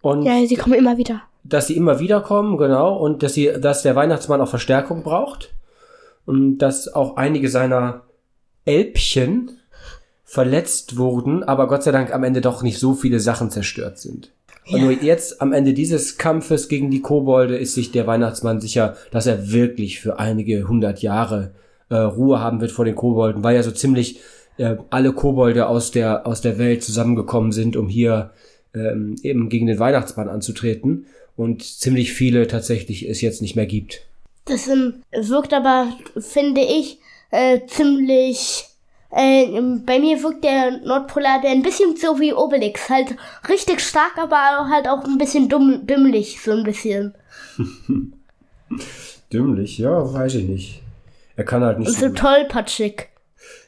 Und 0.00 0.22
Ja, 0.24 0.44
sie 0.46 0.56
kommen 0.56 0.74
immer 0.74 0.96
wieder. 0.96 1.22
dass 1.44 1.66
sie 1.68 1.76
immer 1.76 1.98
wieder 2.00 2.20
kommen, 2.22 2.56
genau, 2.56 2.96
und 2.96 3.22
dass 3.22 3.34
sie, 3.34 3.52
dass 3.60 3.82
der 3.82 3.94
Weihnachtsmann 3.96 4.40
auch 4.40 4.48
Verstärkung 4.48 5.02
braucht 5.02 5.52
und 6.24 6.58
dass 6.58 6.88
auch 6.94 7.16
einige 7.16 7.48
seiner 7.50 8.00
Elbchen 8.64 9.60
verletzt 10.34 10.96
wurden, 10.96 11.44
aber 11.44 11.68
Gott 11.68 11.84
sei 11.84 11.92
Dank 11.92 12.12
am 12.12 12.24
Ende 12.24 12.40
doch 12.40 12.64
nicht 12.64 12.80
so 12.80 12.94
viele 12.94 13.20
Sachen 13.20 13.50
zerstört 13.50 13.98
sind. 13.98 14.32
Und 14.68 14.80
nur 14.80 14.90
jetzt 14.90 15.40
am 15.40 15.52
Ende 15.52 15.74
dieses 15.74 16.18
Kampfes 16.18 16.68
gegen 16.68 16.90
die 16.90 17.02
Kobolde 17.02 17.56
ist 17.56 17.74
sich 17.74 17.92
der 17.92 18.08
Weihnachtsmann 18.08 18.60
sicher, 18.60 18.96
dass 19.12 19.26
er 19.26 19.52
wirklich 19.52 20.00
für 20.00 20.18
einige 20.18 20.66
hundert 20.66 21.02
Jahre 21.02 21.52
äh, 21.88 21.94
Ruhe 21.94 22.40
haben 22.40 22.60
wird 22.60 22.72
vor 22.72 22.84
den 22.84 22.96
Kobolden, 22.96 23.44
weil 23.44 23.54
ja 23.54 23.62
so 23.62 23.70
ziemlich 23.70 24.18
äh, 24.56 24.74
alle 24.90 25.12
Kobolde 25.12 25.68
aus 25.68 25.92
der 25.92 26.26
aus 26.26 26.40
der 26.40 26.58
Welt 26.58 26.82
zusammengekommen 26.82 27.52
sind, 27.52 27.76
um 27.76 27.88
hier 27.88 28.32
ähm, 28.74 29.14
eben 29.22 29.48
gegen 29.48 29.66
den 29.66 29.78
Weihnachtsmann 29.78 30.28
anzutreten 30.28 31.06
und 31.36 31.62
ziemlich 31.62 32.12
viele 32.12 32.48
tatsächlich 32.48 33.08
es 33.08 33.20
jetzt 33.20 33.40
nicht 33.40 33.54
mehr 33.54 33.66
gibt. 33.66 34.00
Das 34.46 34.66
ähm, 34.66 34.94
wirkt 35.12 35.54
aber, 35.54 35.92
finde 36.18 36.62
ich, 36.62 36.98
äh, 37.30 37.60
ziemlich. 37.68 38.64
Äh, 39.16 39.60
bei 39.86 39.98
mir 39.98 40.22
wirkt 40.22 40.42
der 40.44 40.78
Nordpolarbär 40.84 41.50
ein 41.50 41.62
bisschen 41.62 41.96
so 41.96 42.18
wie 42.20 42.32
Obelix. 42.32 42.88
Halt 42.90 43.14
richtig 43.48 43.80
stark, 43.80 44.18
aber 44.18 44.68
halt 44.68 44.88
auch 44.88 45.04
ein 45.04 45.18
bisschen 45.18 45.48
dumm, 45.48 45.86
dümmlich, 45.86 46.40
so 46.42 46.52
ein 46.52 46.64
bisschen. 46.64 47.14
Dümmlich, 49.32 49.78
ja, 49.78 50.12
weiß 50.12 50.34
ich 50.36 50.44
nicht. 50.48 50.82
Er 51.36 51.44
kann 51.44 51.62
halt 51.62 51.78
nicht 51.78 51.88
Und 51.88 51.96
so 51.96 52.06
gut. 52.08 52.18
tollpatschig. 52.18 53.08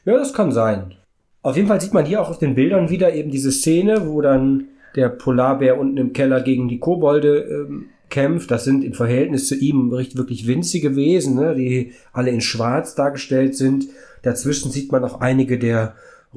Ja, 0.05 0.17
das 0.17 0.33
kann 0.33 0.51
sein. 0.51 0.95
Auf 1.41 1.55
jeden 1.55 1.67
Fall 1.67 1.81
sieht 1.81 1.93
man 1.93 2.05
hier 2.05 2.21
auch 2.21 2.29
auf 2.29 2.39
den 2.39 2.55
Bildern 2.55 2.89
wieder 2.89 3.13
eben 3.13 3.31
diese 3.31 3.51
Szene, 3.51 4.07
wo 4.09 4.21
dann 4.21 4.65
der 4.95 5.09
Polarbär 5.09 5.77
unten 5.79 5.97
im 5.97 6.13
Keller 6.13 6.41
gegen 6.41 6.67
die 6.67 6.79
Kobolde 6.79 7.39
ähm, 7.39 7.89
kämpft. 8.09 8.51
Das 8.51 8.63
sind 8.63 8.83
im 8.83 8.93
Verhältnis 8.93 9.47
zu 9.47 9.55
ihm 9.55 9.91
richtig, 9.91 10.17
wirklich 10.17 10.47
winzige 10.47 10.95
Wesen, 10.95 11.35
ne, 11.35 11.55
die 11.55 11.93
alle 12.13 12.31
in 12.31 12.41
Schwarz 12.41 12.95
dargestellt 12.95 13.55
sind. 13.55 13.87
Dazwischen 14.21 14.71
sieht 14.71 14.91
man 14.91 15.03
auch 15.03 15.21
einige 15.21 15.59
der 15.59 15.95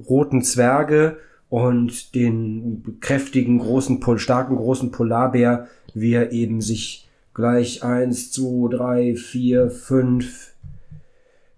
roten 0.08 0.42
Zwerge 0.42 1.18
und 1.48 2.14
den 2.14 2.98
kräftigen, 3.00 3.58
großen, 3.58 4.00
starken, 4.18 4.56
großen 4.56 4.92
Polarbär, 4.92 5.66
wie 5.94 6.12
er 6.12 6.32
eben 6.32 6.60
sich 6.60 7.08
gleich 7.34 7.82
eins, 7.82 8.30
zwei, 8.30 8.68
drei, 8.70 9.16
vier, 9.16 9.70
fünf, 9.70 10.52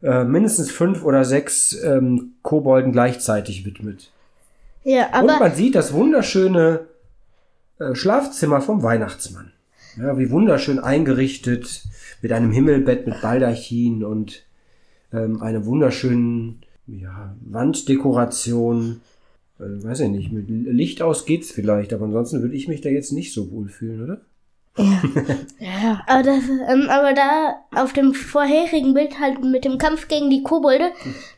äh, 0.03 0.25
mindestens 0.25 0.71
fünf 0.71 1.05
oder 1.05 1.25
sechs 1.25 1.79
ähm, 1.83 2.33
Kobolden 2.43 2.93
gleichzeitig 2.93 3.67
widmet. 3.67 4.11
Ja, 4.85 5.07
Und 5.07 5.31
aber 5.31 5.39
man 5.39 5.55
sieht 5.55 5.75
das 5.75 5.93
wunderschöne 5.93 6.87
äh, 7.79 7.95
Schlafzimmer 7.95 8.61
vom 8.61 8.83
Weihnachtsmann. 8.83 9.53
Ja, 9.97 10.19
wie 10.19 10.31
wunderschön 10.31 10.79
eingerichtet, 10.79 11.83
mit 12.23 12.33
einem 12.33 12.51
Himmelbett 12.51 13.07
mit 13.07 13.21
Baldachin 13.21 14.05
und 14.05 14.45
ähm, 15.13 15.43
einer 15.43 15.67
wunderschönen 15.67 16.63
ja, 16.87 17.37
Wanddekoration. 17.41 19.01
Äh, 19.59 19.85
weiß 19.85 20.01
ich 20.01 20.09
nicht, 20.09 20.33
mit 20.33 20.49
Licht 20.49 21.03
aus 21.03 21.27
geht's 21.27 21.51
vielleicht, 21.51 21.93
aber 21.93 22.07
ansonsten 22.07 22.41
würde 22.43 22.55
ich 22.55 22.69
mich 22.69 22.81
da 22.81 22.89
jetzt 22.89 23.13
nicht 23.13 23.33
so 23.33 23.51
wohl 23.51 23.69
fühlen, 23.69 24.05
oder? 24.05 24.21
Ja, 25.59 26.03
Aber, 26.07 26.23
das, 26.23 26.45
ähm, 26.69 26.89
aber 26.89 27.13
da 27.13 27.57
auf 27.75 27.93
dem 27.93 28.15
vorherigen 28.15 28.95
Bild 28.95 29.21
halt 29.21 29.45
mit 29.45 29.65
dem 29.65 29.79
Kampf 29.79 30.09
gegen 30.09 30.31
die 30.31 30.43
Kobolde, 30.43 30.93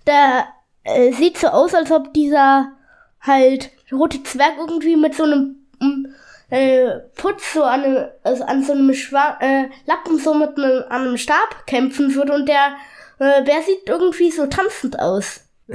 da 0.04 0.46
äh, 0.84 1.12
sieht 1.12 1.38
so 1.38 1.48
aus, 1.48 1.74
als 1.74 1.90
ob 1.90 2.14
dieser 2.14 2.72
halt 3.20 3.70
rote 3.90 4.22
Zwerg 4.22 4.54
irgendwie 4.58 4.96
mit 4.96 5.14
so 5.14 5.24
einem 5.24 5.56
mm, 5.80 6.06
äh, 6.50 6.87
Putz 7.16 7.52
so 7.54 7.62
an, 7.62 7.83
einem- 7.83 8.07
also 8.22 8.44
an 8.44 8.62
so 8.62 8.72
einem 8.72 8.92
Schwa 8.94 9.37
äh, 9.40 9.64
Lappen 9.87 10.18
so 10.18 10.35
mit 10.35 10.57
einem, 10.57 10.83
an 10.88 11.02
einem 11.02 11.16
Stab 11.16 11.66
kämpfen 11.66 12.14
würde 12.14 12.33
und 12.35 12.46
der 12.48 12.74
äh, 13.18 13.42
Bär 13.44 13.62
sieht 13.66 13.88
irgendwie 13.88 14.30
so 14.30 14.46
tanzend 14.46 14.98
aus. 14.98 15.40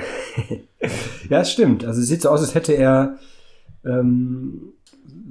Ja, 1.29 1.41
es 1.41 1.51
stimmt. 1.51 1.83
Also 1.85 1.99
es 2.01 2.07
sieht 2.07 2.21
so 2.21 2.29
aus, 2.29 2.39
als 2.41 2.55
hätte 2.55 2.73
er 2.73 3.17
ähm, 3.85 4.73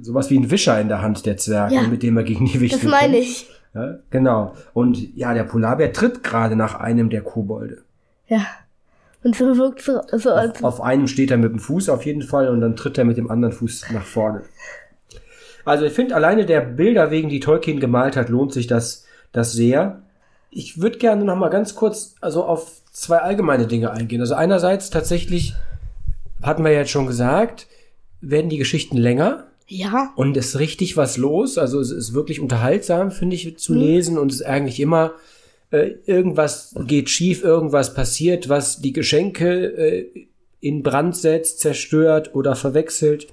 sowas 0.01 0.29
wie 0.29 0.37
einen 0.37 0.51
Wischer 0.51 0.79
in 0.79 0.87
der 0.87 1.01
Hand, 1.01 1.25
der 1.25 1.37
Zwerg, 1.37 1.71
Ja. 1.71 1.81
mit 1.83 2.03
dem 2.03 2.17
er 2.17 2.23
gegen 2.23 2.45
die 2.45 2.59
Wichtel 2.61 2.79
Das 2.81 2.89
meine 2.89 3.17
ich. 3.17 3.49
Ja, 3.73 3.95
genau. 4.09 4.53
Und 4.73 5.15
ja, 5.17 5.33
der 5.33 5.43
Polarbär 5.43 5.91
tritt 5.93 6.23
gerade 6.23 6.55
nach 6.55 6.75
einem 6.75 7.09
der 7.09 7.21
Kobolde. 7.21 7.83
Ja. 8.27 8.45
Und 9.23 9.35
so 9.35 9.57
wirkt 9.57 9.81
so, 9.81 10.01
so 10.13 10.31
als 10.31 10.63
Auf, 10.63 10.79
auf 10.79 10.81
einem 10.81 11.07
steht 11.07 11.31
er 11.31 11.37
mit 11.37 11.51
dem 11.51 11.59
Fuß 11.59 11.89
auf 11.89 12.05
jeden 12.05 12.21
Fall 12.21 12.47
und 12.49 12.61
dann 12.61 12.75
tritt 12.75 12.97
er 12.97 13.05
mit 13.05 13.17
dem 13.17 13.29
anderen 13.29 13.53
Fuß 13.53 13.87
nach 13.91 14.05
vorne. 14.05 14.43
Also 15.65 15.85
ich 15.85 15.93
finde 15.93 16.15
alleine 16.15 16.45
der 16.45 16.61
Bilder 16.61 17.11
wegen, 17.11 17.29
die 17.29 17.39
Tolkien 17.39 17.79
gemalt 17.79 18.15
hat, 18.15 18.29
lohnt 18.29 18.53
sich 18.53 18.67
das, 18.67 19.05
das 19.31 19.53
sehr. 19.53 20.01
Ich 20.51 20.81
würde 20.81 20.97
gerne 20.97 21.23
noch 21.23 21.35
mal 21.35 21.49
ganz 21.49 21.75
kurz 21.75 22.15
also 22.21 22.43
auf 22.43 22.81
zwei 22.91 23.17
allgemeine 23.17 23.67
Dinge 23.67 23.91
eingehen. 23.91 24.21
Also 24.21 24.35
einerseits 24.35 24.89
tatsächlich 24.89 25.53
hatten 26.41 26.63
wir 26.63 26.71
jetzt 26.71 26.91
schon 26.91 27.07
gesagt, 27.07 27.67
werden 28.21 28.49
die 28.49 28.57
Geschichten 28.57 28.97
länger. 28.97 29.47
ja. 29.67 30.11
Und 30.15 30.35
es 30.37 30.47
ist 30.47 30.59
richtig 30.59 30.97
was 30.97 31.17
los. 31.17 31.57
Also 31.57 31.79
es 31.79 31.91
ist 31.91 32.13
wirklich 32.13 32.39
unterhaltsam, 32.39 33.11
finde 33.11 33.35
ich, 33.35 33.57
zu 33.57 33.73
lesen. 33.73 34.17
Und 34.17 34.31
es 34.31 34.41
ist 34.41 34.47
eigentlich 34.47 34.79
immer, 34.79 35.13
äh, 35.71 35.91
irgendwas 36.05 36.75
geht 36.87 37.09
schief, 37.09 37.43
irgendwas 37.43 37.93
passiert, 37.93 38.49
was 38.49 38.79
die 38.79 38.93
Geschenke 38.93 39.65
äh, 39.65 40.27
in 40.61 40.83
Brand 40.83 41.15
setzt, 41.15 41.59
zerstört 41.59 42.35
oder 42.35 42.55
verwechselt. 42.55 43.27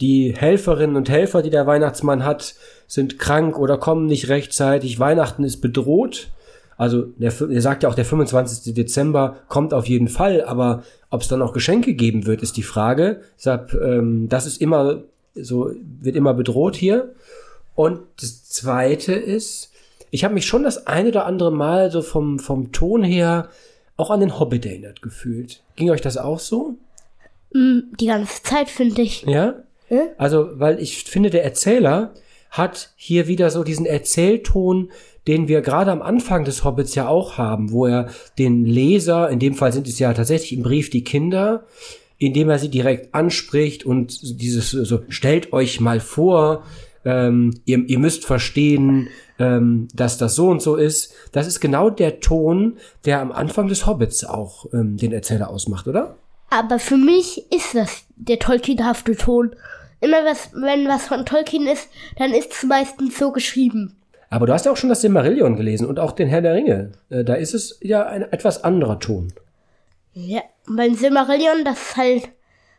Die 0.00 0.34
Helferinnen 0.36 0.96
und 0.96 1.08
Helfer, 1.08 1.42
die 1.42 1.50
der 1.50 1.66
Weihnachtsmann 1.66 2.24
hat, 2.24 2.54
sind 2.86 3.18
krank 3.18 3.58
oder 3.58 3.78
kommen 3.78 4.06
nicht 4.06 4.28
rechtzeitig. 4.28 4.98
Weihnachten 5.00 5.44
ist 5.44 5.60
bedroht. 5.60 6.30
Also 6.76 7.04
der, 7.16 7.32
er 7.40 7.62
sagt 7.62 7.82
ja 7.82 7.88
auch, 7.88 7.94
der 7.94 8.04
25. 8.04 8.74
Dezember 8.74 9.36
kommt 9.48 9.72
auf 9.72 9.86
jeden 9.86 10.08
Fall, 10.08 10.44
aber 10.44 10.82
ob 11.10 11.22
es 11.22 11.28
dann 11.28 11.40
auch 11.40 11.54
Geschenke 11.54 11.94
geben 11.94 12.26
wird, 12.26 12.42
ist 12.42 12.56
die 12.56 12.62
Frage. 12.62 13.22
Deshalb, 13.38 13.72
ähm, 13.74 14.28
das 14.28 14.46
ist 14.46 14.60
immer 14.60 15.02
so, 15.34 15.70
wird 16.00 16.16
immer 16.16 16.34
bedroht 16.34 16.76
hier. 16.76 17.14
Und 17.74 18.00
das 18.20 18.44
Zweite 18.44 19.12
ist, 19.12 19.70
ich 20.10 20.24
habe 20.24 20.34
mich 20.34 20.46
schon 20.46 20.64
das 20.64 20.86
ein 20.86 21.06
oder 21.06 21.26
andere 21.26 21.52
Mal 21.52 21.90
so 21.90 22.02
vom, 22.02 22.38
vom 22.38 22.72
Ton 22.72 23.02
her 23.02 23.48
auch 23.96 24.10
an 24.10 24.20
den 24.20 24.38
Hobbit 24.38 24.66
erinnert 24.66 25.00
gefühlt. 25.02 25.62
Ging 25.76 25.90
euch 25.90 26.00
das 26.02 26.18
auch 26.18 26.38
so? 26.38 26.74
Mm, 27.52 27.80
Die 27.98 28.06
ganze 28.06 28.42
Zeit, 28.42 28.68
finde 28.68 29.02
ich. 29.02 29.22
Ja? 29.22 29.54
Also, 30.18 30.48
weil 30.54 30.80
ich 30.80 31.04
finde, 31.04 31.30
der 31.30 31.44
Erzähler 31.44 32.14
hat 32.50 32.90
hier 32.96 33.28
wieder 33.28 33.50
so 33.50 33.64
diesen 33.64 33.86
Erzählton, 33.86 34.90
den 35.26 35.48
wir 35.48 35.60
gerade 35.60 35.90
am 35.90 36.02
Anfang 36.02 36.44
des 36.44 36.64
Hobbits 36.64 36.94
ja 36.94 37.08
auch 37.08 37.36
haben, 37.36 37.72
wo 37.72 37.86
er 37.86 38.08
den 38.38 38.64
Leser, 38.64 39.28
in 39.28 39.38
dem 39.38 39.54
Fall 39.54 39.72
sind 39.72 39.88
es 39.88 39.98
ja 39.98 40.12
tatsächlich 40.12 40.52
im 40.52 40.62
Brief 40.62 40.88
die 40.90 41.04
Kinder, 41.04 41.64
indem 42.18 42.48
er 42.48 42.58
sie 42.58 42.70
direkt 42.70 43.14
anspricht 43.14 43.84
und 43.84 44.40
dieses 44.40 44.70
so, 44.70 45.00
stellt 45.08 45.52
euch 45.52 45.80
mal 45.80 46.00
vor, 46.00 46.64
ähm, 47.04 47.54
ihr, 47.64 47.78
ihr 47.88 47.98
müsst 47.98 48.24
verstehen, 48.24 49.08
ähm, 49.38 49.88
dass 49.94 50.18
das 50.18 50.34
so 50.34 50.48
und 50.48 50.62
so 50.62 50.76
ist. 50.76 51.12
Das 51.32 51.46
ist 51.46 51.60
genau 51.60 51.90
der 51.90 52.20
Ton, 52.20 52.78
der 53.04 53.20
am 53.20 53.32
Anfang 53.32 53.68
des 53.68 53.86
Hobbits 53.86 54.24
auch 54.24 54.66
ähm, 54.72 54.96
den 54.96 55.12
Erzähler 55.12 55.50
ausmacht, 55.50 55.86
oder? 55.88 56.16
Aber 56.50 56.78
für 56.78 56.96
mich 56.96 57.50
ist 57.52 57.74
das 57.74 58.04
der 58.16 58.38
Tolkienhafte 58.38 59.16
Ton. 59.16 59.54
Immer 60.00 60.24
was, 60.24 60.50
wenn 60.54 60.86
was 60.88 61.06
von 61.06 61.24
Tolkien 61.24 61.66
ist, 61.66 61.88
dann 62.18 62.32
ist 62.32 62.52
es 62.52 62.62
meistens 62.64 63.18
so 63.18 63.32
geschrieben. 63.32 63.96
Aber 64.28 64.46
du 64.46 64.52
hast 64.52 64.66
ja 64.66 64.72
auch 64.72 64.76
schon 64.76 64.90
das 64.90 65.00
Silmarillion 65.00 65.56
gelesen 65.56 65.86
und 65.86 65.98
auch 65.98 66.12
den 66.12 66.28
Herr 66.28 66.42
der 66.42 66.54
Ringe. 66.54 66.92
Äh, 67.10 67.24
da 67.24 67.34
ist 67.34 67.54
es 67.54 67.78
ja 67.80 68.04
ein 68.06 68.22
etwas 68.22 68.64
anderer 68.64 68.98
Ton. 68.98 69.32
Ja, 70.14 70.42
beim 70.68 70.94
Silmarillion, 70.94 71.64
das 71.64 71.78
ist 71.80 71.96
halt 71.96 72.28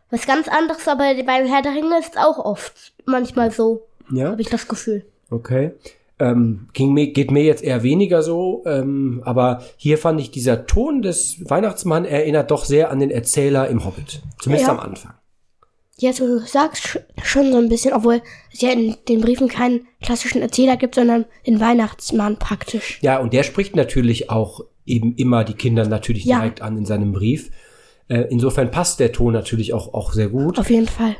was 0.09 0.25
ganz 0.25 0.47
anderes, 0.47 0.87
aber 0.87 1.13
beim 1.25 1.45
Herr 1.47 1.61
der 1.61 1.73
Ringe 1.73 1.99
ist 1.99 2.17
auch 2.17 2.37
oft 2.43 2.93
manchmal 3.05 3.51
so, 3.51 3.87
Ja, 4.11 4.29
habe 4.31 4.41
ich 4.41 4.49
das 4.49 4.67
Gefühl. 4.67 5.05
okay. 5.29 5.71
Ähm, 6.19 6.67
ging 6.73 6.93
mir, 6.93 7.13
geht 7.13 7.29
mir 7.29 7.43
jetzt 7.43 7.63
eher 7.63 7.83
weniger 7.83 8.23
so, 8.23 8.63
ähm, 8.65 9.21
aber 9.23 9.61
hier 9.77 9.99
fand 9.99 10.19
ich 10.19 10.31
dieser 10.31 10.65
Ton 10.65 11.03
des 11.03 11.37
Weihnachtsmann 11.47 12.05
erinnert 12.05 12.49
doch 12.49 12.65
sehr 12.65 12.89
an 12.89 12.99
den 12.99 13.11
Erzähler 13.11 13.67
im 13.67 13.85
Hobbit. 13.85 14.23
Zumindest 14.39 14.67
Ja. 14.67 14.73
am 14.73 14.79
Anfang. 14.79 15.13
Ja, 15.99 16.11
du 16.11 16.39
sagst 16.39 16.85
sch- 16.85 16.99
schon 17.23 17.51
so 17.51 17.57
ein 17.57 17.69
bisschen, 17.69 17.93
obwohl 17.93 18.21
es 18.53 18.61
ja 18.61 18.69
in 18.71 18.95
den 19.09 19.21
Briefen 19.21 19.47
keinen 19.47 19.87
klassischen 20.01 20.41
Erzähler 20.43 20.77
gibt, 20.77 20.93
sondern 20.95 21.25
den 21.47 21.59
Weihnachtsmann 21.59 22.37
praktisch. 22.37 22.99
Ja, 23.01 23.17
und 23.19 23.33
der 23.33 23.43
spricht 23.43 23.75
natürlich 23.75 24.29
auch 24.29 24.61
eben 24.85 25.15
immer 25.15 25.43
die 25.43 25.53
Kinder 25.55 25.87
natürlich 25.87 26.25
Ja. 26.25 26.37
direkt 26.39 26.61
an 26.61 26.77
in 26.77 26.85
seinem 26.85 27.13
Brief. 27.13 27.49
Äh, 28.09 28.25
insofern 28.29 28.69
passt 28.71 28.99
der 28.99 29.11
Ton 29.11 29.33
natürlich 29.33 29.73
auch, 29.73 29.93
auch 29.93 30.13
sehr 30.13 30.29
gut. 30.29 30.59
Auf 30.59 30.69
jeden 30.69 30.87
Fall. 30.87 31.15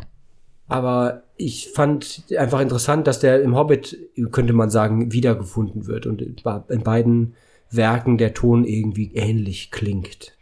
Aber 0.68 1.24
ich 1.38 1.70
fand 1.74 2.24
einfach 2.38 2.60
interessant, 2.62 3.08
dass 3.08 3.20
der 3.20 3.42
im 3.42 3.56
Hobbit, 3.56 3.98
könnte 4.32 4.54
man 4.54 4.70
sagen, 4.70 5.12
wiedergefunden 5.12 5.88
wird 5.88 6.06
und 6.06 6.22
in 6.22 6.84
beiden 6.84 7.36
Werken 7.72 8.18
der 8.18 8.34
Ton 8.34 8.64
irgendwie 8.64 9.12
ähnlich 9.16 9.72
klingt. 9.72 10.34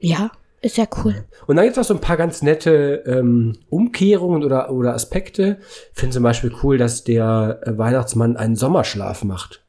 Ja, 0.00 0.30
ist 0.64 0.76
ja 0.76 0.86
cool. 1.04 1.24
Und 1.46 1.56
dann 1.56 1.64
gibt's 1.64 1.76
noch 1.76 1.84
so 1.84 1.94
ein 1.94 2.00
paar 2.00 2.16
ganz 2.16 2.42
nette 2.42 3.02
ähm, 3.06 3.58
Umkehrungen 3.68 4.42
oder, 4.42 4.70
oder 4.70 4.94
Aspekte. 4.94 5.58
Ich 5.92 6.00
finde 6.00 6.14
zum 6.14 6.22
Beispiel 6.22 6.54
cool, 6.62 6.78
dass 6.78 7.04
der 7.04 7.60
äh, 7.62 7.76
Weihnachtsmann 7.76 8.36
einen 8.36 8.56
Sommerschlaf 8.56 9.24
macht. 9.24 9.62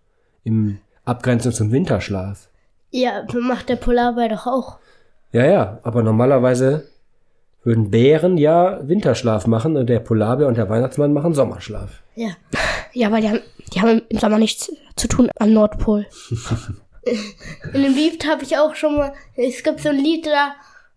Im 0.44 0.80
Abgrenzung 1.04 1.52
zum 1.52 1.72
Winterschlaf. 1.72 2.48
Ja, 2.92 3.26
macht 3.34 3.70
der 3.70 3.76
Polarbär 3.76 4.30
doch 4.30 4.48
auch. 4.48 4.78
Ja, 5.32 5.46
ja, 5.46 5.80
aber 5.84 6.02
normalerweise 6.02 6.88
würden 7.64 7.92
Bären 7.92 8.38
ja 8.38 8.80
Winterschlaf 8.88 9.48
machen 9.48 9.76
und 9.76 9.88
der 9.88 10.00
Polarbär 10.00 10.48
und 10.48 10.56
der 10.58 10.70
Weihnachtsmann 10.70 11.12
machen 11.12 11.34
Sommerschlaf. 11.34 12.02
Ja. 12.16 12.30
Ja, 12.94 13.12
weil 13.12 13.22
die 13.22 13.30
haben, 13.30 13.42
die 13.74 13.82
haben 13.82 14.02
im 14.08 14.20
Sommer 14.20 14.40
nichts 14.40 14.72
zu 14.96 15.08
tun 15.10 15.30
am 15.38 15.52
Nordpol. 15.52 16.06
In 17.74 17.84
dem 17.84 17.94
Lied 17.94 18.26
habe 18.28 18.44
ich 18.44 18.58
auch 18.58 18.74
schon 18.74 18.98
mal, 18.98 19.14
es 19.36 19.62
gibt 19.62 19.82
so 19.82 19.90
ein 19.90 19.98
Lied, 19.98 20.26
da 20.26 20.56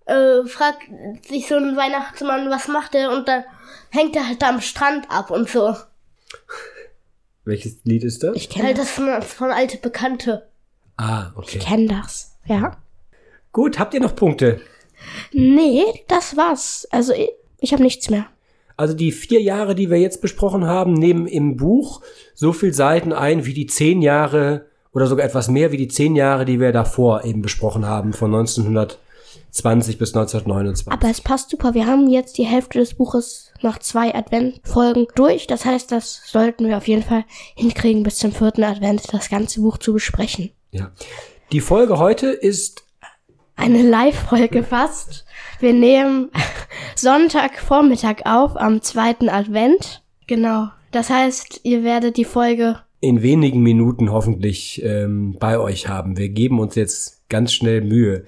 äh, 0.08 0.46
fragt 0.46 0.82
sich 1.26 1.46
so 1.46 1.56
ein 1.56 1.76
Weihnachtsmann, 1.76 2.50
was 2.50 2.68
macht 2.68 2.94
er? 2.94 3.12
Und 3.12 3.28
dann 3.28 3.44
hängt 3.90 4.16
er 4.16 4.26
halt 4.26 4.42
am 4.42 4.60
Strand 4.60 5.10
ab 5.10 5.30
und 5.30 5.48
so. 5.48 5.74
Welches 7.44 7.78
Lied 7.84 8.04
ist 8.04 8.22
das? 8.22 8.36
Ich 8.36 8.50
kenne 8.50 8.66
Halt 8.66 8.78
das. 8.78 8.90
von, 8.90 9.22
von 9.22 9.50
alte 9.50 9.78
Bekannte. 9.78 10.48
ah, 10.96 11.30
okay. 11.34 11.58
Ich 11.58 11.64
kenn 11.64 11.88
das. 11.88 12.36
Ja. 12.46 12.76
Gut, 13.52 13.78
habt 13.78 13.94
ihr 13.94 14.00
noch 14.00 14.14
Punkte? 14.16 14.60
Nee, 15.32 15.84
das 16.08 16.36
war's. 16.36 16.86
Also 16.90 17.12
ich, 17.14 17.30
ich 17.60 17.72
habe 17.72 17.82
nichts 17.82 18.10
mehr. 18.10 18.26
Also 18.76 18.94
die 18.94 19.10
vier 19.12 19.40
Jahre, 19.40 19.74
die 19.74 19.90
wir 19.90 19.98
jetzt 19.98 20.20
besprochen 20.20 20.66
haben, 20.66 20.92
nehmen 20.92 21.26
im 21.26 21.56
Buch 21.56 22.02
so 22.34 22.52
viel 22.52 22.72
Seiten 22.74 23.12
ein 23.12 23.44
wie 23.46 23.54
die 23.54 23.66
zehn 23.66 24.02
Jahre 24.02 24.66
oder 24.92 25.06
sogar 25.06 25.24
etwas 25.26 25.48
mehr 25.48 25.72
wie 25.72 25.76
die 25.76 25.88
zehn 25.88 26.14
Jahre, 26.16 26.44
die 26.44 26.60
wir 26.60 26.72
davor 26.72 27.24
eben 27.24 27.42
besprochen 27.42 27.86
haben, 27.86 28.12
von 28.12 28.30
1920 29.64 29.98
bis 29.98 30.14
1929. 30.14 30.92
Aber 30.92 31.10
es 31.10 31.20
passt 31.20 31.50
super. 31.50 31.74
Wir 31.74 31.86
haben 31.86 32.08
jetzt 32.08 32.38
die 32.38 32.44
Hälfte 32.44 32.78
des 32.78 32.94
Buches 32.94 33.52
nach 33.62 33.78
zwei 33.78 34.14
Adventfolgen 34.14 35.06
durch. 35.14 35.46
Das 35.46 35.64
heißt, 35.64 35.92
das 35.92 36.22
sollten 36.26 36.66
wir 36.68 36.76
auf 36.76 36.88
jeden 36.88 37.02
Fall 37.02 37.24
hinkriegen, 37.54 38.02
bis 38.02 38.18
zum 38.18 38.32
vierten 38.32 38.64
Advent 38.64 39.12
das 39.12 39.28
ganze 39.28 39.60
Buch 39.60 39.78
zu 39.78 39.92
besprechen. 39.92 40.50
Ja. 40.70 40.90
Die 41.52 41.60
Folge 41.60 41.98
heute 41.98 42.28
ist 42.28 42.84
Eine 43.56 43.82
Live-Folge 43.82 44.62
fast. 44.62 45.24
Wir 45.60 45.72
nehmen 45.72 46.30
Sonntagvormittag 46.96 48.26
auf 48.26 48.56
am 48.56 48.82
zweiten 48.82 49.28
Advent. 49.28 50.02
Genau. 50.26 50.68
Das 50.90 51.10
heißt, 51.10 51.60
ihr 51.64 51.84
werdet 51.84 52.16
die 52.16 52.24
Folge 52.24 52.80
in 53.00 53.22
wenigen 53.22 53.62
Minuten 53.62 54.10
hoffentlich 54.10 54.82
ähm, 54.84 55.36
bei 55.38 55.58
euch 55.58 55.88
haben. 55.88 56.16
Wir 56.16 56.30
geben 56.30 56.58
uns 56.58 56.74
jetzt 56.74 57.28
ganz 57.28 57.52
schnell 57.52 57.82
Mühe. 57.82 58.24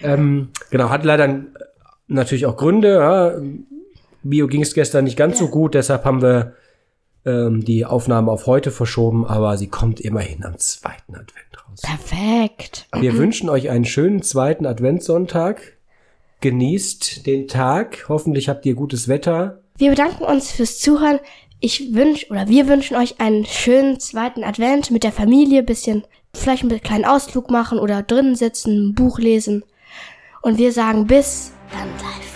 Ähm, 0.00 0.50
genau, 0.70 0.90
hat 0.90 1.04
leider 1.04 1.44
natürlich 2.06 2.46
auch 2.46 2.56
Gründe. 2.56 2.94
Ja. 2.94 3.34
Bio 4.22 4.46
ging 4.46 4.62
es 4.62 4.74
gestern 4.74 5.04
nicht 5.04 5.16
ganz 5.16 5.38
so 5.38 5.48
gut, 5.48 5.74
deshalb 5.74 6.04
haben 6.04 6.22
wir 6.22 6.54
ähm, 7.24 7.64
die 7.64 7.84
Aufnahme 7.84 8.30
auf 8.30 8.46
heute 8.46 8.70
verschoben, 8.70 9.26
aber 9.26 9.56
sie 9.56 9.66
kommt 9.68 10.00
immerhin 10.00 10.44
am 10.44 10.58
zweiten 10.58 11.14
Advent 11.14 11.68
raus. 11.68 11.80
perfekt. 11.82 12.86
Wir 12.94 13.16
wünschen 13.16 13.48
euch 13.48 13.70
einen 13.70 13.84
schönen 13.84 14.22
zweiten 14.22 14.66
Adventssonntag. 14.66 15.78
Genießt 16.40 17.26
den 17.26 17.46
Tag. 17.48 18.06
Hoffentlich 18.08 18.48
habt 18.48 18.66
ihr 18.66 18.74
gutes 18.74 19.06
Wetter. 19.08 19.60
Wir 19.78 19.90
bedanken 19.90 20.24
uns 20.24 20.50
fürs 20.50 20.78
Zuhören. 20.78 21.20
Ich 21.64 21.94
wünsch 21.94 22.26
oder 22.28 22.48
wir 22.48 22.66
wünschen 22.66 22.96
euch 22.96 23.20
einen 23.20 23.46
schönen 23.46 24.00
zweiten 24.00 24.42
Advent 24.42 24.90
mit 24.90 25.04
der 25.04 25.12
Familie, 25.12 25.62
bisschen 25.62 26.02
vielleicht 26.34 26.64
einen 26.64 26.80
kleinen 26.80 27.04
Ausflug 27.04 27.52
machen 27.52 27.78
oder 27.78 28.02
drinnen 28.02 28.34
sitzen, 28.34 28.88
ein 28.88 28.94
Buch 28.94 29.20
lesen. 29.20 29.62
Und 30.42 30.58
wir 30.58 30.72
sagen 30.72 31.06
bis 31.06 31.52
dann 31.70 31.88
live. 31.98 32.31